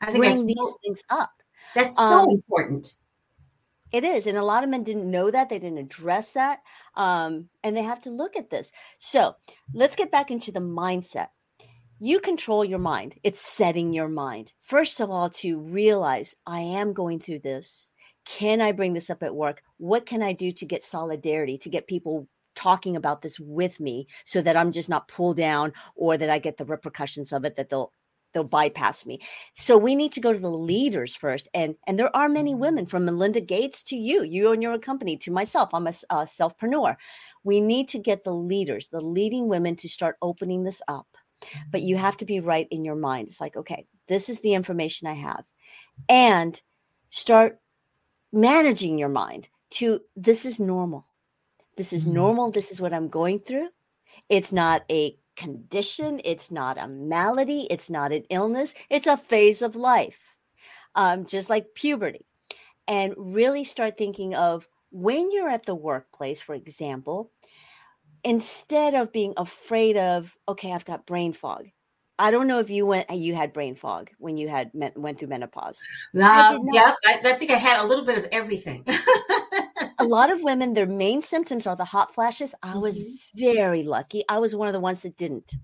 I 0.00 0.06
think 0.06 0.18
bring 0.18 0.46
these 0.46 0.72
things 0.82 1.02
up. 1.10 1.30
That's 1.74 1.96
so 1.96 2.20
um, 2.20 2.30
important. 2.30 2.96
It 3.92 4.04
is. 4.04 4.26
And 4.26 4.36
a 4.36 4.44
lot 4.44 4.64
of 4.64 4.70
men 4.70 4.82
didn't 4.82 5.10
know 5.10 5.30
that. 5.30 5.48
They 5.48 5.58
didn't 5.58 5.78
address 5.78 6.32
that. 6.32 6.60
Um, 6.94 7.48
and 7.62 7.76
they 7.76 7.82
have 7.82 8.00
to 8.02 8.10
look 8.10 8.36
at 8.36 8.50
this. 8.50 8.70
So 8.98 9.36
let's 9.72 9.96
get 9.96 10.10
back 10.10 10.30
into 10.30 10.52
the 10.52 10.60
mindset 10.60 11.28
you 11.98 12.20
control 12.20 12.64
your 12.64 12.78
mind. 12.78 13.16
It's 13.24 13.40
setting 13.40 13.92
your 13.92 14.08
mind. 14.08 14.52
First 14.60 15.00
of 15.00 15.10
all, 15.10 15.30
to 15.30 15.58
realize 15.58 16.34
I 16.46 16.60
am 16.60 16.92
going 16.92 17.18
through 17.18 17.40
this. 17.40 17.90
Can 18.24 18.60
I 18.60 18.72
bring 18.72 18.92
this 18.92 19.10
up 19.10 19.22
at 19.22 19.34
work? 19.34 19.62
What 19.78 20.06
can 20.06 20.22
I 20.22 20.32
do 20.32 20.52
to 20.52 20.66
get 20.66 20.84
solidarity, 20.84 21.58
to 21.58 21.68
get 21.68 21.88
people 21.88 22.28
talking 22.54 22.96
about 22.96 23.22
this 23.22 23.38
with 23.40 23.80
me 23.80 24.06
so 24.24 24.42
that 24.42 24.56
I'm 24.56 24.72
just 24.72 24.88
not 24.88 25.08
pulled 25.08 25.36
down 25.36 25.72
or 25.96 26.16
that 26.16 26.30
I 26.30 26.38
get 26.38 26.56
the 26.56 26.64
repercussions 26.64 27.32
of 27.32 27.44
it 27.44 27.56
that 27.56 27.68
they'll 27.68 27.92
they'll 28.32 28.44
bypass 28.44 29.06
me. 29.06 29.20
So 29.56 29.76
we 29.76 29.94
need 29.94 30.12
to 30.12 30.20
go 30.20 30.32
to 30.32 30.38
the 30.38 30.50
leaders 30.50 31.14
first. 31.14 31.48
And 31.54 31.76
and 31.86 31.98
there 31.98 32.14
are 32.14 32.28
many 32.28 32.54
women 32.54 32.86
from 32.86 33.04
Melinda 33.04 33.40
Gates 33.40 33.82
to 33.84 33.96
you, 33.96 34.22
you 34.22 34.52
and 34.52 34.62
your 34.62 34.78
company 34.78 35.16
to 35.18 35.30
myself. 35.30 35.70
I'm 35.72 35.86
a, 35.86 35.94
a 36.10 36.26
selfpreneur. 36.26 36.96
We 37.44 37.60
need 37.60 37.88
to 37.88 37.98
get 37.98 38.24
the 38.24 38.34
leaders, 38.34 38.88
the 38.88 39.00
leading 39.00 39.48
women 39.48 39.76
to 39.76 39.88
start 39.88 40.16
opening 40.20 40.64
this 40.64 40.82
up 40.88 41.06
but 41.70 41.82
you 41.82 41.96
have 41.96 42.16
to 42.18 42.24
be 42.24 42.40
right 42.40 42.66
in 42.70 42.84
your 42.84 42.96
mind. 42.96 43.28
It's 43.28 43.40
like, 43.40 43.56
okay, 43.56 43.86
this 44.08 44.28
is 44.28 44.40
the 44.40 44.54
information 44.54 45.08
I 45.08 45.14
have. 45.14 45.44
And 46.08 46.60
start 47.10 47.60
managing 48.32 48.98
your 48.98 49.08
mind 49.08 49.48
to 49.70 50.00
this 50.16 50.44
is 50.44 50.58
normal. 50.58 51.06
This 51.76 51.92
is 51.92 52.04
mm-hmm. 52.04 52.14
normal. 52.14 52.50
This 52.50 52.70
is 52.70 52.80
what 52.80 52.92
I'm 52.92 53.08
going 53.08 53.40
through. 53.40 53.68
It's 54.28 54.52
not 54.52 54.84
a 54.90 55.16
condition. 55.38 56.20
It's 56.24 56.50
not 56.50 56.78
a 56.78 56.88
malady. 56.88 57.66
It's 57.70 57.88
not 57.88 58.12
an 58.12 58.24
illness. 58.30 58.74
It's 58.90 59.06
a 59.06 59.16
phase 59.16 59.62
of 59.62 59.76
life, 59.76 60.36
um, 60.94 61.26
just 61.26 61.48
like 61.48 61.74
puberty. 61.74 62.26
And 62.86 63.14
really 63.16 63.64
start 63.64 63.98
thinking 63.98 64.34
of 64.34 64.66
when 64.90 65.30
you're 65.30 65.50
at 65.50 65.66
the 65.66 65.74
workplace, 65.74 66.40
for 66.40 66.54
example, 66.54 67.30
instead 68.24 68.94
of 68.94 69.12
being 69.12 69.32
afraid 69.36 69.96
of 69.96 70.36
okay 70.48 70.72
i've 70.72 70.84
got 70.84 71.06
brain 71.06 71.32
fog 71.32 71.66
i 72.18 72.30
don't 72.30 72.46
know 72.46 72.58
if 72.58 72.68
you 72.68 72.84
went 72.84 73.08
you 73.10 73.34
had 73.34 73.52
brain 73.52 73.74
fog 73.74 74.10
when 74.18 74.36
you 74.36 74.48
had 74.48 74.70
went 74.96 75.18
through 75.18 75.28
menopause 75.28 75.78
um, 76.56 76.68
yeah 76.72 76.94
I, 77.06 77.20
I 77.24 77.32
think 77.34 77.50
i 77.50 77.56
had 77.56 77.82
a 77.82 77.86
little 77.86 78.04
bit 78.04 78.18
of 78.18 78.26
everything 78.32 78.84
a 79.98 80.04
lot 80.04 80.30
of 80.30 80.42
women 80.42 80.74
their 80.74 80.86
main 80.86 81.20
symptoms 81.20 81.66
are 81.66 81.76
the 81.76 81.84
hot 81.84 82.14
flashes 82.14 82.54
i 82.62 82.76
was 82.76 83.00
mm-hmm. 83.00 83.12
very 83.34 83.82
lucky 83.82 84.24
i 84.28 84.38
was 84.38 84.54
one 84.54 84.68
of 84.68 84.74
the 84.74 84.80
ones 84.80 85.02
that 85.02 85.16
didn't 85.16 85.54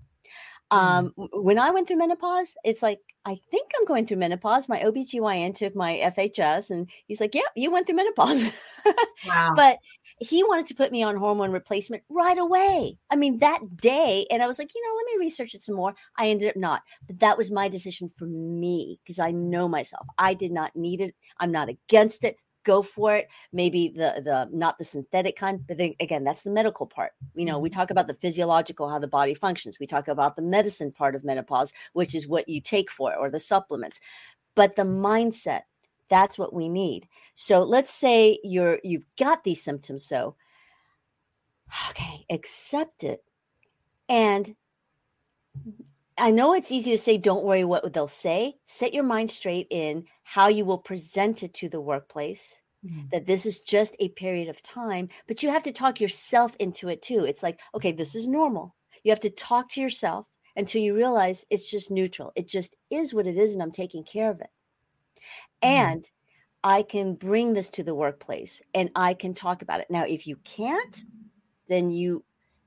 um, 0.71 1.13
mm-hmm. 1.17 1.43
when 1.43 1.59
i 1.59 1.69
went 1.69 1.87
through 1.87 1.97
menopause 1.97 2.55
it's 2.63 2.81
like 2.81 2.99
i 3.25 3.37
think 3.51 3.71
i'm 3.77 3.85
going 3.85 4.05
through 4.05 4.17
menopause 4.17 4.67
my 4.67 4.79
obgyn 4.79 5.55
took 5.55 5.75
my 5.75 6.11
fhs 6.15 6.69
and 6.69 6.89
he's 7.07 7.21
like 7.21 7.35
yeah 7.35 7.41
you 7.55 7.71
went 7.71 7.85
through 7.85 7.95
menopause 7.95 8.49
wow. 9.27 9.53
but 9.55 9.77
he 10.19 10.43
wanted 10.43 10.65
to 10.67 10.75
put 10.75 10.91
me 10.91 11.03
on 11.03 11.17
hormone 11.17 11.51
replacement 11.51 12.03
right 12.09 12.37
away. 12.37 12.97
I 13.09 13.15
mean, 13.15 13.39
that 13.39 13.77
day. 13.77 14.25
And 14.31 14.41
I 14.41 14.47
was 14.47 14.57
like, 14.57 14.73
you 14.73 14.81
know, 14.81 14.95
let 14.95 15.05
me 15.07 15.25
research 15.25 15.53
it 15.55 15.63
some 15.63 15.75
more. 15.75 15.93
I 16.17 16.27
ended 16.27 16.49
up 16.49 16.55
not. 16.55 16.83
But 17.05 17.19
that 17.19 17.37
was 17.37 17.51
my 17.51 17.67
decision 17.67 18.09
for 18.09 18.25
me 18.25 18.99
because 19.03 19.19
I 19.19 19.31
know 19.31 19.67
myself. 19.67 20.05
I 20.17 20.33
did 20.33 20.51
not 20.51 20.75
need 20.75 21.01
it. 21.01 21.15
I'm 21.39 21.51
not 21.51 21.69
against 21.69 22.23
it. 22.23 22.37
Go 22.65 22.81
for 22.81 23.15
it. 23.15 23.29
Maybe 23.53 23.89
the 23.89 24.21
the 24.23 24.49
not 24.51 24.77
the 24.77 24.83
synthetic 24.83 25.37
kind, 25.37 25.65
but 25.65 25.77
then 25.77 25.93
again, 25.99 26.23
that's 26.23 26.41
the 26.41 26.49
medical 26.49 26.85
part. 26.85 27.13
You 27.35 27.45
know, 27.45 27.59
we 27.59 27.69
mm-hmm. 27.69 27.79
talk 27.79 27.91
about 27.91 28.07
the 28.07 28.15
physiological, 28.15 28.89
how 28.89 28.99
the 28.99 29.07
body 29.07 29.33
functions. 29.33 29.79
We 29.79 29.87
talk 29.87 30.07
about 30.07 30.35
the 30.35 30.41
medicine 30.41 30.91
part 30.91 31.15
of 31.15 31.23
menopause, 31.23 31.71
which 31.93 32.13
is 32.13 32.27
what 32.27 32.49
you 32.49 32.59
take 32.59 32.91
for 32.91 33.13
it 33.13 33.17
or 33.19 33.29
the 33.29 33.39
supplements. 33.39 34.01
But 34.55 34.75
the 34.75 34.83
mindset, 34.83 35.61
that's 36.09 36.37
what 36.37 36.53
we 36.53 36.67
need. 36.67 37.07
So 37.35 37.61
let's 37.61 37.93
say 37.93 38.39
you're 38.43 38.79
you've 38.83 39.05
got 39.17 39.43
these 39.43 39.63
symptoms 39.63 40.05
so 40.05 40.35
okay, 41.89 42.25
accept 42.29 43.03
it. 43.03 43.23
And 44.09 44.55
I 46.17 46.31
know 46.31 46.53
it's 46.53 46.71
easy 46.71 46.91
to 46.91 46.97
say 46.97 47.17
don't 47.17 47.43
worry 47.43 47.63
what 47.63 47.91
they'll 47.93 48.07
say. 48.07 48.57
Set 48.67 48.93
your 48.93 49.03
mind 49.03 49.29
straight 49.29 49.67
in 49.69 50.05
how 50.25 50.47
you 50.47 50.65
will 50.65 50.77
present 50.77 51.43
it 51.43 51.53
to 51.53 51.69
the 51.69 51.79
workplace. 51.79 52.61
Mm-hmm. 52.85 53.07
That 53.13 53.25
this 53.25 53.47
is 53.47 53.59
just 53.59 53.95
a 53.99 54.09
period 54.09 54.47
of 54.47 54.61
time, 54.61 55.09
but 55.27 55.41
you 55.41 55.49
have 55.49 55.63
to 55.63 55.71
talk 55.71 55.99
yourself 55.99 56.55
into 56.59 56.87
it 56.87 57.01
too. 57.01 57.25
It's 57.25 57.41
like, 57.41 57.59
okay, 57.73 57.91
this 57.91 58.13
is 58.13 58.27
normal. 58.27 58.75
You 59.03 59.11
have 59.11 59.21
to 59.21 59.31
talk 59.31 59.69
to 59.71 59.81
yourself 59.81 60.27
until 60.55 60.83
you 60.83 60.95
realize 60.95 61.47
it's 61.49 61.71
just 61.71 61.89
neutral. 61.89 62.31
It 62.35 62.47
just 62.47 62.75
is 62.91 63.11
what 63.11 63.25
it 63.25 63.39
is, 63.39 63.53
and 63.53 63.63
I'm 63.63 63.71
taking 63.71 64.03
care 64.03 64.29
of 64.29 64.39
it. 64.39 64.49
Mm-hmm. 65.63 65.67
And 65.67 66.09
I 66.63 66.81
can 66.81 67.13
bring 67.13 67.53
this 67.53 67.69
to 67.71 67.83
the 67.83 67.93
workplace 67.93 68.59
and 68.73 68.89
I 68.95 69.13
can 69.13 69.35
talk 69.35 69.61
about 69.61 69.81
it. 69.81 69.87
Now, 69.91 70.03
if 70.03 70.25
you 70.25 70.37
can't, 70.37 71.03
then 71.69 71.91
you 71.91 72.23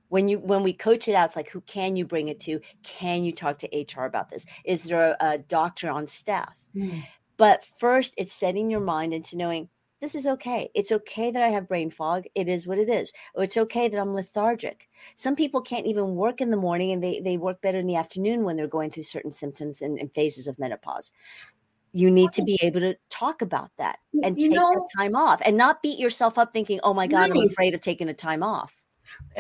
when 0.08 0.28
you 0.28 0.38
when 0.38 0.62
we 0.62 0.72
coach 0.72 1.08
it 1.08 1.14
out, 1.14 1.26
it's 1.26 1.36
like 1.36 1.50
who 1.50 1.60
can 1.60 1.96
you 1.96 2.06
bring 2.06 2.28
it 2.28 2.40
to? 2.40 2.60
Can 2.82 3.24
you 3.24 3.32
talk 3.32 3.58
to 3.58 3.68
HR 3.76 4.04
about 4.04 4.30
this? 4.30 4.46
Is 4.64 4.84
there 4.84 5.16
a, 5.20 5.32
a 5.32 5.38
doctor 5.38 5.90
on 5.90 6.06
staff? 6.06 6.54
Mm. 6.74 7.02
But 7.38 7.64
first, 7.78 8.12
it's 8.18 8.34
setting 8.34 8.70
your 8.70 8.80
mind 8.80 9.14
into 9.14 9.36
knowing 9.36 9.70
this 10.00 10.14
is 10.14 10.26
okay. 10.26 10.70
It's 10.74 10.92
okay 10.92 11.30
that 11.30 11.42
I 11.42 11.48
have 11.48 11.66
brain 11.66 11.90
fog. 11.90 12.24
It 12.34 12.48
is 12.48 12.66
what 12.66 12.78
it 12.78 12.88
is. 12.88 13.12
Or 13.34 13.42
it's 13.42 13.56
okay 13.56 13.88
that 13.88 13.98
I'm 13.98 14.14
lethargic. 14.14 14.88
Some 15.16 15.34
people 15.34 15.60
can't 15.60 15.86
even 15.86 16.14
work 16.14 16.40
in 16.40 16.50
the 16.50 16.56
morning 16.56 16.92
and 16.92 17.02
they, 17.02 17.20
they 17.20 17.36
work 17.36 17.60
better 17.62 17.78
in 17.78 17.86
the 17.86 17.96
afternoon 17.96 18.44
when 18.44 18.56
they're 18.56 18.68
going 18.68 18.90
through 18.90 19.04
certain 19.04 19.32
symptoms 19.32 19.80
and, 19.82 19.98
and 19.98 20.14
phases 20.14 20.46
of 20.46 20.58
menopause 20.58 21.12
you 21.92 22.10
need 22.10 22.32
to 22.32 22.42
be 22.42 22.58
able 22.62 22.80
to 22.80 22.94
talk 23.10 23.42
about 23.42 23.70
that 23.78 23.98
and 24.22 24.38
you 24.38 24.50
take 24.50 24.56
know, 24.56 24.86
time 24.96 25.16
off 25.16 25.40
and 25.44 25.56
not 25.56 25.82
beat 25.82 25.98
yourself 25.98 26.38
up 26.38 26.52
thinking, 26.52 26.80
oh 26.82 26.92
my 26.92 27.06
God, 27.06 27.30
right. 27.30 27.40
I'm 27.40 27.48
afraid 27.48 27.74
of 27.74 27.80
taking 27.80 28.06
the 28.06 28.14
time 28.14 28.42
off. 28.42 28.72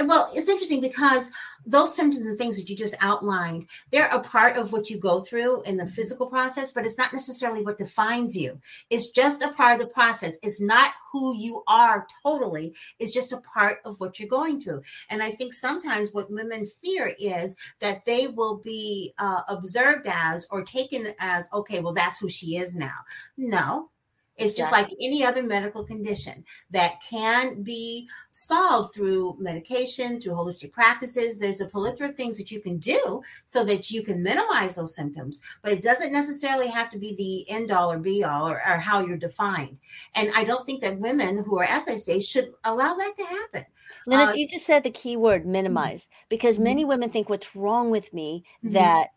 Well, 0.04 0.30
it's 0.34 0.48
interesting 0.48 0.80
because 0.80 1.30
those 1.66 1.94
symptoms 1.94 2.26
and 2.26 2.38
things 2.38 2.56
that 2.56 2.68
you 2.70 2.76
just 2.76 2.94
outlined, 3.00 3.68
they're 3.90 4.08
a 4.08 4.20
part 4.20 4.56
of 4.56 4.72
what 4.72 4.88
you 4.88 4.98
go 4.98 5.20
through 5.20 5.62
in 5.62 5.76
the 5.76 5.86
physical 5.86 6.26
process, 6.26 6.70
but 6.70 6.86
it's 6.86 6.98
not 6.98 7.12
necessarily 7.12 7.62
what 7.62 7.78
defines 7.78 8.36
you. 8.36 8.58
It's 8.90 9.10
just 9.10 9.42
a 9.42 9.52
part 9.52 9.74
of 9.74 9.80
the 9.80 9.92
process. 9.92 10.38
It's 10.42 10.60
not 10.60 10.92
who 11.12 11.36
you 11.36 11.62
are 11.66 12.06
totally. 12.22 12.74
It's 12.98 13.12
just 13.12 13.32
a 13.32 13.40
part 13.40 13.80
of 13.84 13.98
what 14.00 14.18
you're 14.18 14.28
going 14.28 14.60
through. 14.60 14.82
And 15.10 15.22
I 15.22 15.30
think 15.32 15.52
sometimes 15.52 16.12
what 16.12 16.30
women 16.30 16.66
fear 16.82 17.12
is 17.18 17.56
that 17.80 18.04
they 18.04 18.28
will 18.28 18.58
be 18.58 19.12
uh, 19.18 19.42
observed 19.48 20.06
as 20.08 20.46
or 20.50 20.62
taken 20.62 21.08
as, 21.18 21.48
okay, 21.52 21.80
well, 21.80 21.94
that's 21.94 22.18
who 22.18 22.28
she 22.28 22.56
is 22.56 22.76
now. 22.76 22.96
No, 23.36 23.90
it's 24.38 24.54
just 24.54 24.70
like 24.70 24.88
any 25.02 25.24
other 25.24 25.42
medical 25.42 25.84
condition 25.84 26.44
that 26.70 26.98
can 27.08 27.62
be 27.62 28.08
solved 28.30 28.94
through 28.94 29.36
medication, 29.40 30.20
through 30.20 30.32
holistic 30.32 30.72
practices. 30.72 31.38
There's 31.38 31.60
a 31.60 31.66
plethora 31.66 32.08
of 32.08 32.14
things 32.14 32.38
that 32.38 32.50
you 32.50 32.60
can 32.60 32.78
do 32.78 33.20
so 33.46 33.64
that 33.64 33.90
you 33.90 34.02
can 34.02 34.22
minimize 34.22 34.76
those 34.76 34.94
symptoms, 34.94 35.40
but 35.62 35.72
it 35.72 35.82
doesn't 35.82 36.12
necessarily 36.12 36.68
have 36.68 36.90
to 36.90 36.98
be 36.98 37.16
the 37.16 37.52
end 37.52 37.72
all 37.72 37.90
or 37.90 37.98
be 37.98 38.22
all 38.22 38.48
or, 38.48 38.60
or 38.68 38.76
how 38.76 39.04
you're 39.04 39.16
defined. 39.16 39.76
And 40.14 40.30
I 40.34 40.44
don't 40.44 40.64
think 40.64 40.82
that 40.82 41.00
women 41.00 41.42
who 41.44 41.58
are 41.58 41.66
FSA 41.66 42.24
should 42.24 42.52
allow 42.64 42.94
that 42.94 43.16
to 43.16 43.24
happen. 43.24 43.64
Linus, 44.06 44.34
uh, 44.34 44.36
you 44.36 44.48
just 44.48 44.64
said 44.66 44.84
the 44.84 44.90
key 44.90 45.16
word 45.16 45.46
minimize 45.46 46.08
because 46.28 46.58
many 46.58 46.82
mm-hmm. 46.82 46.90
women 46.90 47.10
think 47.10 47.28
what's 47.28 47.56
wrong 47.56 47.90
with 47.90 48.14
me 48.14 48.44
mm-hmm. 48.64 48.74
that 48.74 49.08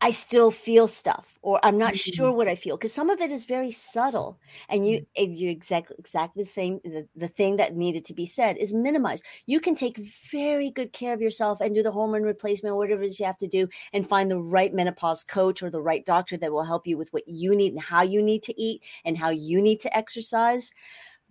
I 0.00 0.12
still 0.12 0.52
feel 0.52 0.86
stuff 0.86 1.36
or 1.42 1.58
I'm 1.64 1.76
not 1.76 1.96
Mhm. 1.96 1.96
sure 1.96 2.32
what 2.32 2.46
I 2.46 2.54
feel 2.54 2.76
because 2.76 2.92
some 2.94 3.10
of 3.10 3.20
it 3.20 3.32
is 3.32 3.44
very 3.46 3.72
subtle 3.72 4.38
and 4.68 4.86
you 4.86 5.00
you 5.16 5.50
exactly 5.50 5.96
exactly 5.98 6.44
the 6.44 6.48
same 6.48 6.78
the, 6.84 7.08
the 7.16 7.26
thing 7.26 7.56
that 7.56 7.74
needed 7.74 8.04
to 8.04 8.14
be 8.14 8.24
said 8.24 8.58
is 8.58 8.72
minimized. 8.72 9.24
You 9.46 9.58
can 9.58 9.74
take 9.74 9.98
very 9.98 10.70
good 10.70 10.92
care 10.92 11.12
of 11.14 11.20
yourself 11.20 11.60
and 11.60 11.74
do 11.74 11.82
the 11.82 11.90
hormone 11.90 12.22
replacement 12.22 12.76
whatever 12.76 13.02
it 13.02 13.06
is 13.06 13.18
you 13.18 13.26
have 13.26 13.38
to 13.38 13.48
do 13.48 13.68
and 13.92 14.08
find 14.08 14.30
the 14.30 14.38
right 14.38 14.72
menopause 14.72 15.24
coach 15.24 15.64
or 15.64 15.70
the 15.70 15.82
right 15.82 16.06
doctor 16.06 16.36
that 16.36 16.52
will 16.52 16.62
help 16.64 16.86
you 16.86 16.96
with 16.96 17.12
what 17.12 17.26
you 17.26 17.56
need 17.56 17.72
and 17.72 17.82
how 17.82 18.02
you 18.02 18.22
need 18.22 18.44
to 18.44 18.60
eat 18.60 18.84
and 19.04 19.18
how 19.18 19.30
you 19.30 19.60
need 19.60 19.80
to 19.80 19.96
exercise. 19.96 20.70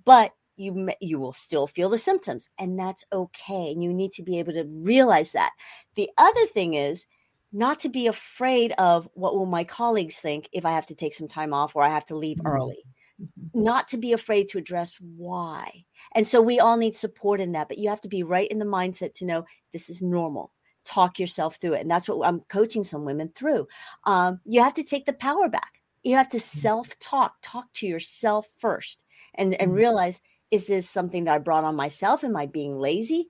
But 0.06 0.34
you 0.56 0.90
you 1.02 1.20
will 1.20 1.34
still 1.34 1.68
feel 1.68 1.90
the 1.90 1.98
symptoms 2.00 2.50
and 2.58 2.80
that's 2.80 3.06
okay 3.14 3.72
and 3.72 3.84
you 3.84 3.94
need 3.94 4.12
to 4.14 4.24
be 4.24 4.40
able 4.40 4.54
to 4.54 4.64
realize 4.66 5.32
that. 5.34 5.52
The 5.96 6.10
other 6.18 6.46
thing 6.48 6.74
is 6.74 7.06
not 7.52 7.80
to 7.82 7.90
be 7.90 8.08
afraid 8.08 8.74
of 8.74 9.10
what 9.14 9.36
will 9.36 9.46
my 9.46 9.64
colleagues 9.64 10.20
think 10.20 10.50
if 10.54 10.66
I 10.66 10.72
have 10.72 10.86
to 10.88 10.96
take 10.96 11.14
some 11.14 11.28
time 11.28 11.54
off 11.54 11.76
or 11.76 11.84
I 11.84 11.90
have 11.90 12.06
to 12.06 12.16
leave 12.16 12.40
Mhm. 12.40 12.46
early. 12.46 12.86
Mhm. 13.20 13.52
Not 13.54 13.88
to 13.90 13.98
be 13.98 14.14
afraid 14.14 14.50
to 14.50 14.58
address 14.58 14.98
why. 15.02 15.86
And 16.14 16.28
so 16.28 16.42
we 16.42 16.60
all 16.60 16.78
need 16.78 16.96
support 16.96 17.42
in 17.42 17.54
that, 17.54 17.68
but 17.70 17.78
you 17.80 17.90
have 17.90 18.02
to 18.02 18.08
be 18.10 18.24
right 18.24 18.50
in 18.50 18.60
the 18.60 18.66
mindset 18.66 19.14
to 19.16 19.26
know 19.26 19.46
this 19.74 19.90
is 19.90 20.02
normal. 20.02 20.54
Talk 20.86 21.20
yourself 21.20 21.58
through 21.58 21.74
it. 21.74 21.82
And 21.82 21.92
that's 21.92 22.08
what 22.10 22.28
I'm 22.28 22.42
coaching 22.42 22.84
some 22.84 23.06
women 23.06 23.30
through. 23.36 23.68
Um, 24.06 24.42
you 24.46 24.62
have 24.62 24.74
to 24.76 24.84
take 24.84 25.06
the 25.06 25.14
power 25.14 25.50
back. 25.50 25.82
You 26.04 26.16
have 26.16 26.30
to 26.30 26.40
self 26.40 26.98
talk, 27.00 27.38
talk 27.42 27.74
to 27.74 27.88
yourself 27.88 28.48
first 28.58 29.04
and, 29.36 29.56
and 29.56 29.74
Mhm. 29.74 29.74
realize 29.74 30.22
is 30.52 30.68
this 30.68 30.90
something 30.90 31.26
that 31.26 31.34
I 31.36 31.40
brought 31.40 31.66
on 31.66 31.76
myself? 31.76 32.24
Am 32.24 32.38
I 32.38 32.46
being 32.46 32.78
lazy? 32.80 33.30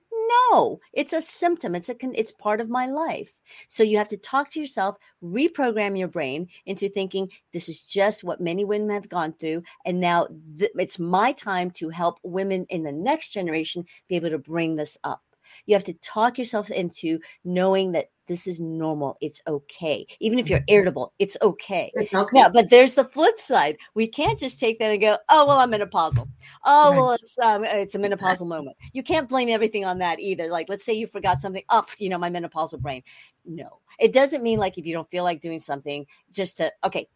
No, 0.50 0.80
it's 0.92 1.12
a 1.12 1.22
symptom. 1.22 1.74
It's 1.74 1.88
a 1.88 1.96
it's 2.14 2.32
part 2.32 2.60
of 2.60 2.68
my 2.68 2.86
life. 2.86 3.32
So 3.68 3.82
you 3.82 3.98
have 3.98 4.08
to 4.08 4.16
talk 4.16 4.50
to 4.50 4.60
yourself, 4.60 4.96
reprogram 5.22 5.98
your 5.98 6.08
brain 6.08 6.48
into 6.66 6.88
thinking 6.88 7.30
this 7.52 7.68
is 7.68 7.80
just 7.80 8.24
what 8.24 8.40
many 8.40 8.64
women 8.64 8.90
have 8.90 9.08
gone 9.08 9.32
through, 9.32 9.62
and 9.84 10.00
now 10.00 10.28
th- 10.58 10.72
it's 10.76 10.98
my 10.98 11.32
time 11.32 11.70
to 11.72 11.88
help 11.88 12.18
women 12.22 12.66
in 12.68 12.82
the 12.82 12.92
next 12.92 13.30
generation 13.30 13.84
be 14.08 14.16
able 14.16 14.30
to 14.30 14.38
bring 14.38 14.76
this 14.76 14.98
up. 15.04 15.22
You 15.66 15.74
have 15.74 15.84
to 15.84 15.94
talk 15.94 16.36
yourself 16.38 16.70
into 16.70 17.20
knowing 17.44 17.92
that 17.92 18.10
this 18.28 18.46
is 18.46 18.60
normal. 18.60 19.16
It's 19.20 19.40
okay. 19.46 20.06
Even 20.20 20.38
if 20.38 20.48
you're 20.48 20.62
irritable, 20.68 21.12
it's 21.18 21.36
okay. 21.42 21.90
It's 21.94 22.14
okay. 22.14 22.38
Yeah, 22.38 22.48
but 22.48 22.70
there's 22.70 22.94
the 22.94 23.04
flip 23.04 23.40
side. 23.40 23.78
We 23.94 24.06
can't 24.06 24.38
just 24.38 24.58
take 24.58 24.78
that 24.78 24.92
and 24.92 25.00
go, 25.00 25.18
"Oh, 25.28 25.46
well, 25.46 25.58
I'm 25.58 25.72
menopausal." 25.72 26.28
Oh, 26.64 26.90
Right. 26.90 26.96
well, 26.96 27.12
it's 27.12 27.38
um, 27.38 27.64
it's 27.64 27.94
a 27.94 27.98
menopausal 27.98 28.46
moment. 28.46 28.76
You 28.92 29.02
can't 29.02 29.28
blame 29.28 29.48
everything 29.48 29.84
on 29.84 29.98
that 29.98 30.20
either. 30.20 30.48
Like, 30.48 30.68
let's 30.68 30.84
say 30.84 30.92
you 30.92 31.06
forgot 31.06 31.40
something. 31.40 31.62
Oh, 31.70 31.84
you 31.98 32.08
know, 32.08 32.18
my 32.18 32.30
menopausal 32.30 32.80
brain. 32.80 33.02
No, 33.44 33.80
it 33.98 34.12
doesn't 34.12 34.42
mean 34.42 34.58
like 34.58 34.78
if 34.78 34.86
you 34.86 34.92
don't 34.92 35.10
feel 35.10 35.24
like 35.24 35.40
doing 35.40 35.60
something, 35.60 36.06
just 36.30 36.58
to 36.58 36.72
okay, 36.84 37.08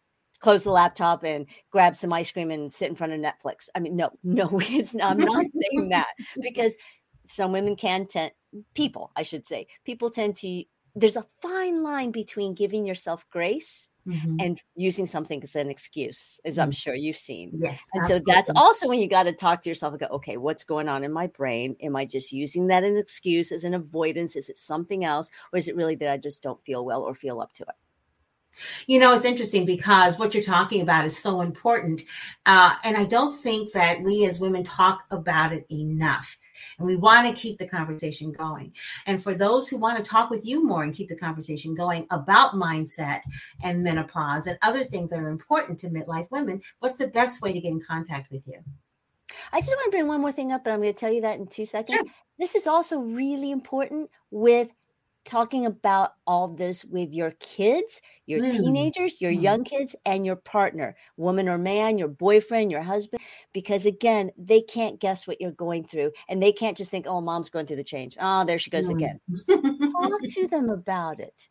close 0.43 0.65
the 0.65 0.71
laptop 0.71 1.25
and 1.25 1.47
grab 1.71 1.97
some 1.97 2.13
ice 2.13 2.31
cream 2.33 2.51
and 2.51 2.73
sit 2.73 2.89
in 2.91 2.97
front 2.97 3.13
of 3.13 3.21
Netflix. 3.21 3.69
I 3.75 3.81
mean, 3.81 3.97
no, 3.97 4.11
no, 4.25 4.49
it's 4.61 4.95
not, 4.95 5.13
I'm 5.13 5.19
not 5.19 5.47
saying 5.71 5.89
that 5.91 6.09
because 6.41 6.77
some 7.29 7.53
women 7.53 7.77
can 7.77 8.07
tend 8.07 8.33
people, 8.75 9.13
I 9.17 9.23
should 9.23 9.47
say, 9.47 9.67
people 9.85 10.11
tend 10.11 10.37
to. 10.37 10.65
There's 10.95 11.17
a 11.17 11.27
fine 11.41 11.83
line 11.83 12.11
between 12.11 12.55
giving 12.55 12.85
yourself 12.85 13.29
grace 13.31 13.89
Mhm. 14.07 14.43
and 14.43 14.63
using 14.75 15.07
something 15.07 15.43
as 15.45 15.55
an 15.55 15.71
excuse, 15.71 16.41
as 16.45 16.59
I'm 16.59 16.73
sure 16.73 16.95
you've 16.95 17.17
seen. 17.17 17.53
Yes. 17.63 17.89
And 17.95 18.05
so 18.07 18.21
that's 18.27 18.51
also 18.57 18.89
when 18.89 18.99
you 18.99 19.09
got 19.09 19.23
to 19.25 19.33
talk 19.33 19.61
to 19.63 19.69
yourself 19.69 19.93
and 19.93 20.01
go, 20.01 20.07
okay, 20.17 20.37
what's 20.37 20.65
going 20.65 20.89
on 20.89 21.05
in 21.05 21.13
my 21.13 21.29
brain? 21.29 21.77
Am 21.81 21.95
I 21.95 22.05
just 22.05 22.33
using 22.33 22.67
that 22.67 22.83
as 22.83 22.91
an 22.91 22.97
excuse, 22.97 23.53
as 23.53 23.65
an 23.65 23.75
avoidance? 23.75 24.35
Is 24.35 24.51
it 24.51 24.59
something 24.59 25.05
else? 25.05 25.31
Or 25.53 25.59
is 25.59 25.69
it 25.69 25.77
really 25.77 25.95
that 25.97 26.11
I 26.11 26.17
just 26.17 26.43
don't 26.43 26.61
feel 26.63 26.85
well 26.85 27.03
or 27.03 27.15
feel 27.15 27.41
up 27.41 27.53
to 27.55 27.63
it? 27.63 27.77
You 28.87 28.99
know, 28.99 29.15
it's 29.15 29.25
interesting 29.25 29.65
because 29.65 30.19
what 30.19 30.35
you're 30.35 30.43
talking 30.43 30.83
about 30.83 31.07
is 31.07 31.17
so 31.17 31.41
important. 31.41 32.03
Uh, 32.45 32.75
and 32.85 32.97
I 32.97 33.05
don't 33.05 33.35
think 33.41 33.73
that 33.73 34.03
we 34.03 34.27
as 34.27 34.41
women 34.41 34.65
talk 34.65 35.05
about 35.11 35.53
it 35.53 35.65
enough. 35.71 36.37
And 36.79 36.87
we 36.87 36.97
want 36.97 37.27
to 37.27 37.41
keep 37.41 37.59
the 37.59 37.67
conversation 37.67 38.33
going. 38.33 38.73
And 39.07 39.23
for 39.23 39.35
those 39.35 39.69
who 39.69 39.77
want 39.77 39.99
to 39.99 40.11
talk 40.11 40.31
with 40.31 40.47
you 40.47 40.65
more 40.65 40.83
and 40.83 40.95
keep 40.95 41.09
the 41.09 41.17
conversation 41.17 41.75
going 41.75 42.07
about 42.11 42.53
mindset 42.53 43.21
and 43.63 43.83
menopause 43.83 44.47
and 44.47 44.59
other 44.63 44.85
things 44.85 45.11
that 45.11 45.21
are 45.21 45.29
important 45.29 45.79
to 45.81 45.89
midlife 45.89 46.31
women, 46.31 46.61
what's 46.81 46.97
the 46.97 47.09
best 47.09 47.43
way 47.43 47.53
to 47.53 47.61
get 47.61 47.73
in 47.73 47.81
contact 47.81 48.31
with 48.31 48.47
you? 48.47 48.59
I 49.53 49.61
just 49.61 49.71
want 49.71 49.85
to 49.87 49.91
bring 49.91 50.09
one 50.09 50.21
more 50.21 50.33
thing 50.33 50.53
up, 50.53 50.65
but 50.65 50.73
I'm 50.73 50.81
going 50.81 50.93
to 50.93 50.99
tell 50.99 51.13
you 51.13 51.23
that 51.23 51.39
in 51.39 51.47
two 51.47 51.65
seconds. 51.65 52.11
This 52.39 52.55
is 52.55 52.67
also 52.67 53.01
really 53.01 53.51
important 53.51 54.11
with 54.31 54.69
talking 55.25 55.67
about 55.67 56.13
all 56.27 56.49
this 56.49 56.85
with 56.85 57.13
your 57.13 57.33
kids, 57.41 58.01
your 58.27 58.41
Mm. 58.41 58.51
teenagers, 58.51 59.21
your 59.21 59.33
Mm. 59.33 59.43
young 59.43 59.65
kids, 59.65 59.95
and 60.05 60.27
your 60.27 60.37
partner, 60.37 60.97
woman 61.17 61.49
or 61.49 61.59
man, 61.59 61.99
your 61.99 62.09
boyfriend, 62.09 62.71
your 62.71 62.83
husband, 62.83 63.23
because 63.53 63.87
again, 63.87 64.31
they 64.37 64.61
can't 64.61 65.01
guess 65.01 65.27
what 65.27 65.41
you're 65.41 65.53
going 65.53 65.85
through 65.85 66.13
and 66.29 66.43
they 66.43 66.53
can't 66.53 66.77
just 66.77 66.91
think, 66.91 67.07
oh, 67.07 67.21
mom's 67.21 67.51
going 67.51 67.67
through 67.67 67.77
the 67.77 67.85
change. 67.85 68.17
Oh, 68.21 68.45
there 68.45 68.59
she 68.59 68.71
goes 68.71 68.89
Mm. 68.89 68.93
again. 68.93 69.21
Talk 69.93 70.21
to 70.29 70.47
them 70.49 70.71
about 70.71 71.21
it. 71.21 71.49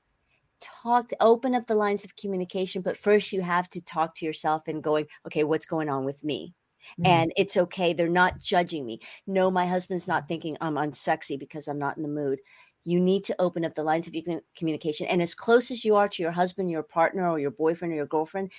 Talk 0.83 1.09
to 1.09 1.17
open 1.21 1.55
up 1.55 1.67
the 1.67 1.75
lines 1.75 2.03
of 2.03 2.15
communication, 2.15 2.81
but 2.81 2.97
first 2.97 3.31
you 3.31 3.41
have 3.41 3.69
to 3.71 3.81
talk 3.81 4.15
to 4.15 4.25
yourself 4.25 4.67
and 4.67 4.83
going, 4.83 5.07
okay, 5.25 5.43
what's 5.43 5.65
going 5.65 5.89
on 5.89 6.05
with 6.05 6.23
me? 6.23 6.53
Mm. 6.99 7.05
and 7.05 7.33
it's 7.37 7.57
okay. 7.57 7.93
They're 7.93 8.09
not 8.09 8.39
judging 8.39 8.85
me. 8.85 8.99
No, 9.27 9.51
my 9.51 9.67
husband's 9.67 10.07
not 10.07 10.27
thinking 10.27 10.57
I'm 10.61 10.75
unsexy 10.75 11.37
because 11.39 11.67
I'm 11.67 11.77
not 11.79 11.95
in 11.97 12.03
the 12.03 12.09
mood. 12.09 12.39
You 12.83 12.99
need 12.99 13.23
to 13.25 13.35
open 13.39 13.65
up 13.65 13.75
the 13.75 13.83
lines 13.83 14.07
of 14.07 14.15
communication. 14.55 15.07
And 15.07 15.21
as 15.21 15.35
close 15.35 15.71
as 15.71 15.85
you 15.85 15.95
are 15.95 16.09
to 16.09 16.23
your 16.23 16.31
husband, 16.31 16.71
your 16.71 16.83
partner, 16.83 17.29
or 17.29 17.39
your 17.39 17.51
boyfriend 17.51 17.93
or 17.93 17.97
your 17.97 18.05
girlfriend, 18.05 18.51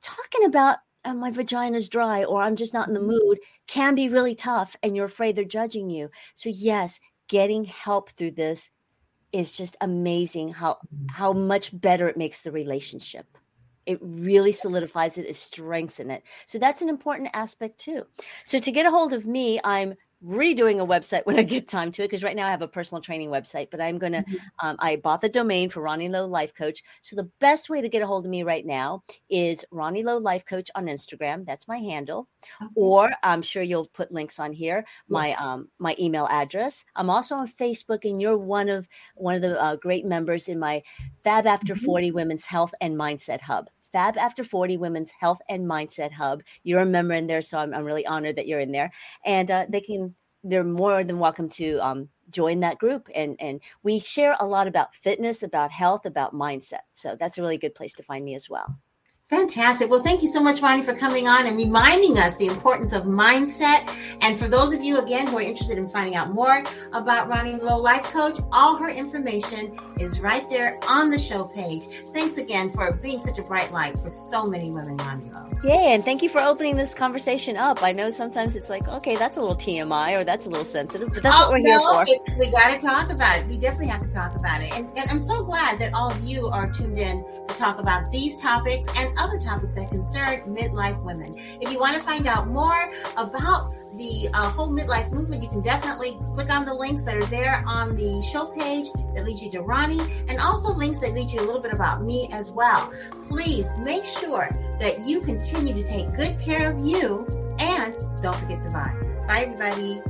talking 0.00 0.44
about 0.44 0.78
oh, 1.04 1.14
my 1.14 1.30
vagina's 1.30 1.88
dry 1.88 2.24
or 2.24 2.42
I'm 2.42 2.56
just 2.56 2.74
not 2.74 2.88
in 2.88 2.94
the 2.94 3.00
mm-hmm. 3.00 3.10
mood 3.10 3.38
can 3.66 3.94
be 3.94 4.08
really 4.08 4.34
tough. 4.34 4.76
And 4.82 4.96
you're 4.96 5.06
afraid 5.06 5.36
they're 5.36 5.44
judging 5.44 5.88
you. 5.90 6.10
So, 6.34 6.50
yes, 6.50 7.00
getting 7.28 7.64
help 7.64 8.10
through 8.10 8.32
this 8.32 8.70
is 9.32 9.52
just 9.52 9.76
amazing 9.80 10.52
how 10.52 10.72
mm-hmm. 10.72 11.06
how 11.08 11.32
much 11.32 11.78
better 11.80 12.08
it 12.08 12.16
makes 12.16 12.40
the 12.40 12.50
relationship 12.50 13.26
it 13.86 13.98
really 14.02 14.52
solidifies 14.52 15.16
it 15.16 15.26
it 15.26 15.36
strengthens 15.36 16.10
it 16.10 16.22
so 16.46 16.58
that's 16.58 16.82
an 16.82 16.88
important 16.88 17.30
aspect 17.32 17.78
too 17.78 18.04
so 18.44 18.58
to 18.58 18.72
get 18.72 18.86
a 18.86 18.90
hold 18.90 19.12
of 19.12 19.26
me 19.26 19.60
i'm 19.64 19.94
redoing 20.24 20.82
a 20.82 20.86
website 20.86 21.24
when 21.24 21.38
i 21.38 21.42
get 21.42 21.66
time 21.66 21.90
to 21.90 22.02
it 22.02 22.06
because 22.06 22.22
right 22.22 22.36
now 22.36 22.46
i 22.46 22.50
have 22.50 22.60
a 22.60 22.68
personal 22.68 23.00
training 23.00 23.30
website 23.30 23.68
but 23.70 23.80
i'm 23.80 23.96
going 23.98 24.12
to 24.12 24.22
Mhm. 24.22 24.36
um, 24.62 24.76
i 24.78 24.96
bought 24.96 25.22
the 25.22 25.28
domain 25.30 25.70
for 25.70 25.80
ronnie 25.80 26.10
lowe 26.10 26.26
life 26.26 26.52
coach 26.54 26.82
so 27.00 27.16
the 27.16 27.30
best 27.40 27.70
way 27.70 27.80
to 27.80 27.88
get 27.88 28.02
a 28.02 28.06
hold 28.06 28.26
of 28.26 28.30
me 28.30 28.42
right 28.42 28.66
now 28.66 29.02
is 29.30 29.64
ronnie 29.70 30.02
lowe 30.02 30.18
life 30.18 30.44
coach 30.44 30.70
on 30.74 30.86
instagram 30.86 31.46
that's 31.46 31.66
my 31.66 31.78
handle 31.78 32.28
Okay. 32.60 32.70
or 32.76 33.10
i'm 33.22 33.40
sure 33.40 33.62
you'll 33.62 33.86
put 33.94 34.12
links 34.12 34.38
on 34.38 34.52
here 34.52 34.84
my 35.08 35.28
Yes. 35.28 35.40
um 35.40 35.68
my 35.78 35.96
email 35.98 36.26
address 36.30 36.84
i'm 36.96 37.08
also 37.08 37.36
on 37.36 37.48
facebook 37.48 38.04
and 38.04 38.20
you're 38.20 38.36
one 38.36 38.68
of 38.68 38.86
one 39.14 39.34
of 39.36 39.40
the 39.42 39.58
uh, 39.60 39.76
great 39.76 40.04
members 40.04 40.48
in 40.48 40.58
my 40.58 40.82
fab 41.24 41.46
after 41.46 41.74
Mhm. 41.74 41.84
40 41.84 42.10
women's 42.12 42.44
health 42.44 42.74
and 42.82 42.94
mindset 42.94 43.40
hub 43.40 43.70
fab 43.92 44.16
after 44.16 44.44
40 44.44 44.76
women's 44.76 45.10
health 45.10 45.40
and 45.48 45.66
mindset 45.66 46.12
hub. 46.12 46.42
You're 46.62 46.80
a 46.80 46.86
member 46.86 47.14
in 47.14 47.26
there 47.26 47.42
so 47.42 47.58
i'm, 47.58 47.74
I'm 47.74 47.84
really 47.84 48.06
honored 48.06 48.36
that 48.36 48.46
you're 48.46 48.60
in 48.60 48.72
there. 48.72 48.92
And 49.24 49.50
uh, 49.50 49.66
they 49.68 49.80
can 49.80 50.14
they're 50.42 50.64
more 50.64 51.04
than 51.04 51.18
welcome 51.18 51.50
to 51.50 51.78
um, 51.80 52.08
join 52.30 52.60
that 52.60 52.78
group. 52.78 53.08
And 53.14 53.36
and 53.40 53.60
we 53.82 53.98
share 53.98 54.36
a 54.40 54.46
lot 54.46 54.66
about 54.66 54.94
fitness 54.94 55.42
about 55.42 55.70
health 55.70 56.06
about 56.06 56.34
mindset. 56.34 56.86
So 56.92 57.16
that's 57.18 57.38
a 57.38 57.42
really 57.42 57.58
good 57.58 57.74
place 57.74 57.94
to 57.94 58.02
find 58.02 58.24
me 58.24 58.34
as 58.34 58.48
well 58.48 58.78
Fantastic. 59.30 59.88
Well, 59.88 60.02
thank 60.02 60.22
you 60.22 60.28
so 60.28 60.42
much, 60.42 60.60
Ronnie, 60.60 60.82
for 60.82 60.92
coming 60.92 61.28
on 61.28 61.46
and 61.46 61.56
reminding 61.56 62.18
us 62.18 62.34
the 62.34 62.46
importance 62.48 62.92
of 62.92 63.04
mindset. 63.04 63.88
And 64.22 64.36
for 64.36 64.48
those 64.48 64.74
of 64.74 64.82
you, 64.82 64.98
again, 64.98 65.28
who 65.28 65.38
are 65.38 65.42
interested 65.42 65.78
in 65.78 65.88
finding 65.88 66.16
out 66.16 66.30
more 66.34 66.64
about 66.92 67.28
Ronnie 67.28 67.54
Lowe 67.54 67.78
Life 67.78 68.02
Coach, 68.12 68.40
all 68.50 68.76
her 68.78 68.88
information 68.88 69.78
is 70.00 70.18
right 70.20 70.50
there 70.50 70.80
on 70.88 71.10
the 71.10 71.18
show 71.18 71.44
page. 71.44 71.84
Thanks 72.12 72.38
again 72.38 72.72
for 72.72 72.90
being 73.00 73.20
such 73.20 73.38
a 73.38 73.42
bright 73.42 73.72
light 73.72 73.96
for 74.00 74.10
so 74.10 74.48
many 74.48 74.72
women, 74.72 74.96
Ronnie 74.96 75.30
Lowe. 75.32 75.48
yeah 75.62 75.92
and 75.94 76.04
thank 76.04 76.22
you 76.22 76.28
for 76.28 76.40
opening 76.40 76.74
this 76.76 76.94
conversation 76.94 77.54
up 77.56 77.82
i 77.82 77.92
know 77.92 78.08
sometimes 78.08 78.56
it's 78.56 78.70
like 78.70 78.88
okay 78.88 79.14
that's 79.16 79.36
a 79.36 79.40
little 79.40 79.54
tmi 79.54 80.18
or 80.18 80.24
that's 80.24 80.46
a 80.46 80.48
little 80.48 80.64
sensitive 80.64 81.12
but 81.12 81.22
that's 81.22 81.36
what 81.36 81.48
oh, 81.48 81.50
we're 81.50 81.58
here 81.58 81.78
Oh, 81.78 81.92
no, 81.92 82.04
for 82.04 82.04
it- 82.08 82.38
we 82.38 82.50
got 82.50 82.74
to 82.74 82.78
talk 82.80 83.10
about 83.10 83.38
it. 83.38 83.46
We 83.46 83.58
definitely 83.58 83.88
have 83.88 84.00
to 84.06 84.12
talk 84.12 84.34
about 84.34 84.62
it. 84.62 84.72
And, 84.72 84.86
and 84.98 85.10
I'm 85.10 85.20
so 85.20 85.42
glad 85.44 85.78
that 85.80 85.92
all 85.92 86.10
of 86.10 86.24
you 86.24 86.46
are 86.48 86.70
tuned 86.72 86.98
in 86.98 87.22
to 87.48 87.54
talk 87.54 87.78
about 87.78 88.10
these 88.10 88.40
topics 88.40 88.86
and 88.98 89.10
other 89.20 89.38
topics 89.38 89.74
that 89.74 89.90
concern 89.90 90.40
midlife 90.54 91.04
women. 91.04 91.34
If 91.60 91.70
you 91.70 91.78
want 91.78 91.96
to 91.96 92.02
find 92.02 92.26
out 92.26 92.48
more 92.48 92.90
about 93.16 93.72
the 93.96 94.28
uh, 94.34 94.50
whole 94.50 94.70
midlife 94.70 95.10
movement, 95.12 95.42
you 95.42 95.48
can 95.48 95.60
definitely 95.60 96.18
click 96.32 96.50
on 96.50 96.64
the 96.64 96.74
links 96.74 97.04
that 97.04 97.16
are 97.16 97.26
there 97.26 97.62
on 97.66 97.94
the 97.94 98.22
show 98.32 98.46
page 98.46 98.88
that 99.14 99.24
leads 99.24 99.42
you 99.42 99.50
to 99.50 99.60
Ronnie 99.60 100.00
and 100.28 100.40
also 100.40 100.72
links 100.72 100.98
that 101.00 101.12
lead 101.12 101.30
you 101.30 101.40
a 101.40 101.46
little 101.46 101.60
bit 101.60 101.72
about 101.72 102.02
me 102.02 102.28
as 102.32 102.50
well. 102.50 102.92
Please 103.28 103.70
make 103.78 104.04
sure 104.04 104.48
that 104.80 105.06
you 105.06 105.20
continue 105.20 105.74
to 105.74 105.84
take 105.84 106.10
good 106.16 106.40
care 106.40 106.72
of 106.72 106.84
you 106.84 107.26
and 107.58 107.94
don't 108.22 108.36
forget 108.38 108.62
to 108.62 108.70
vibe. 108.70 109.28
Bye, 109.28 109.42
everybody. 109.42 110.02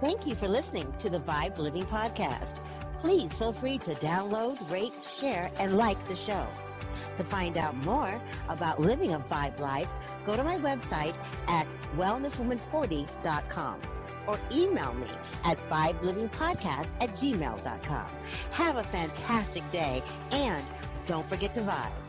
Thank 0.00 0.26
you 0.26 0.34
for 0.34 0.46
listening 0.46 0.92
to 0.98 1.10
the 1.10 1.20
Vibe 1.20 1.58
Living 1.58 1.86
Podcast. 1.86 2.60
Please 3.00 3.32
feel 3.32 3.52
free 3.52 3.78
to 3.78 3.94
download, 3.94 4.70
rate, 4.70 4.94
share, 5.18 5.50
and 5.58 5.76
like 5.76 6.02
the 6.06 6.16
show. 6.16 6.46
To 7.18 7.24
find 7.24 7.56
out 7.56 7.76
more 7.84 8.20
about 8.48 8.80
living 8.80 9.14
a 9.14 9.20
Vibe 9.20 9.58
life, 9.60 9.88
go 10.24 10.36
to 10.36 10.44
my 10.44 10.56
website 10.58 11.14
at 11.48 11.66
wellnesswoman40.com 11.96 13.80
or 14.26 14.38
email 14.52 14.92
me 14.94 15.06
at 15.44 15.58
vibelivingpodcast 15.70 16.90
at 17.00 17.10
gmail.com. 17.16 18.06
Have 18.50 18.76
a 18.76 18.84
fantastic 18.84 19.68
day 19.70 20.02
and 20.30 20.64
don't 21.06 21.26
forget 21.28 21.54
to 21.54 21.60
vibe. 21.60 22.05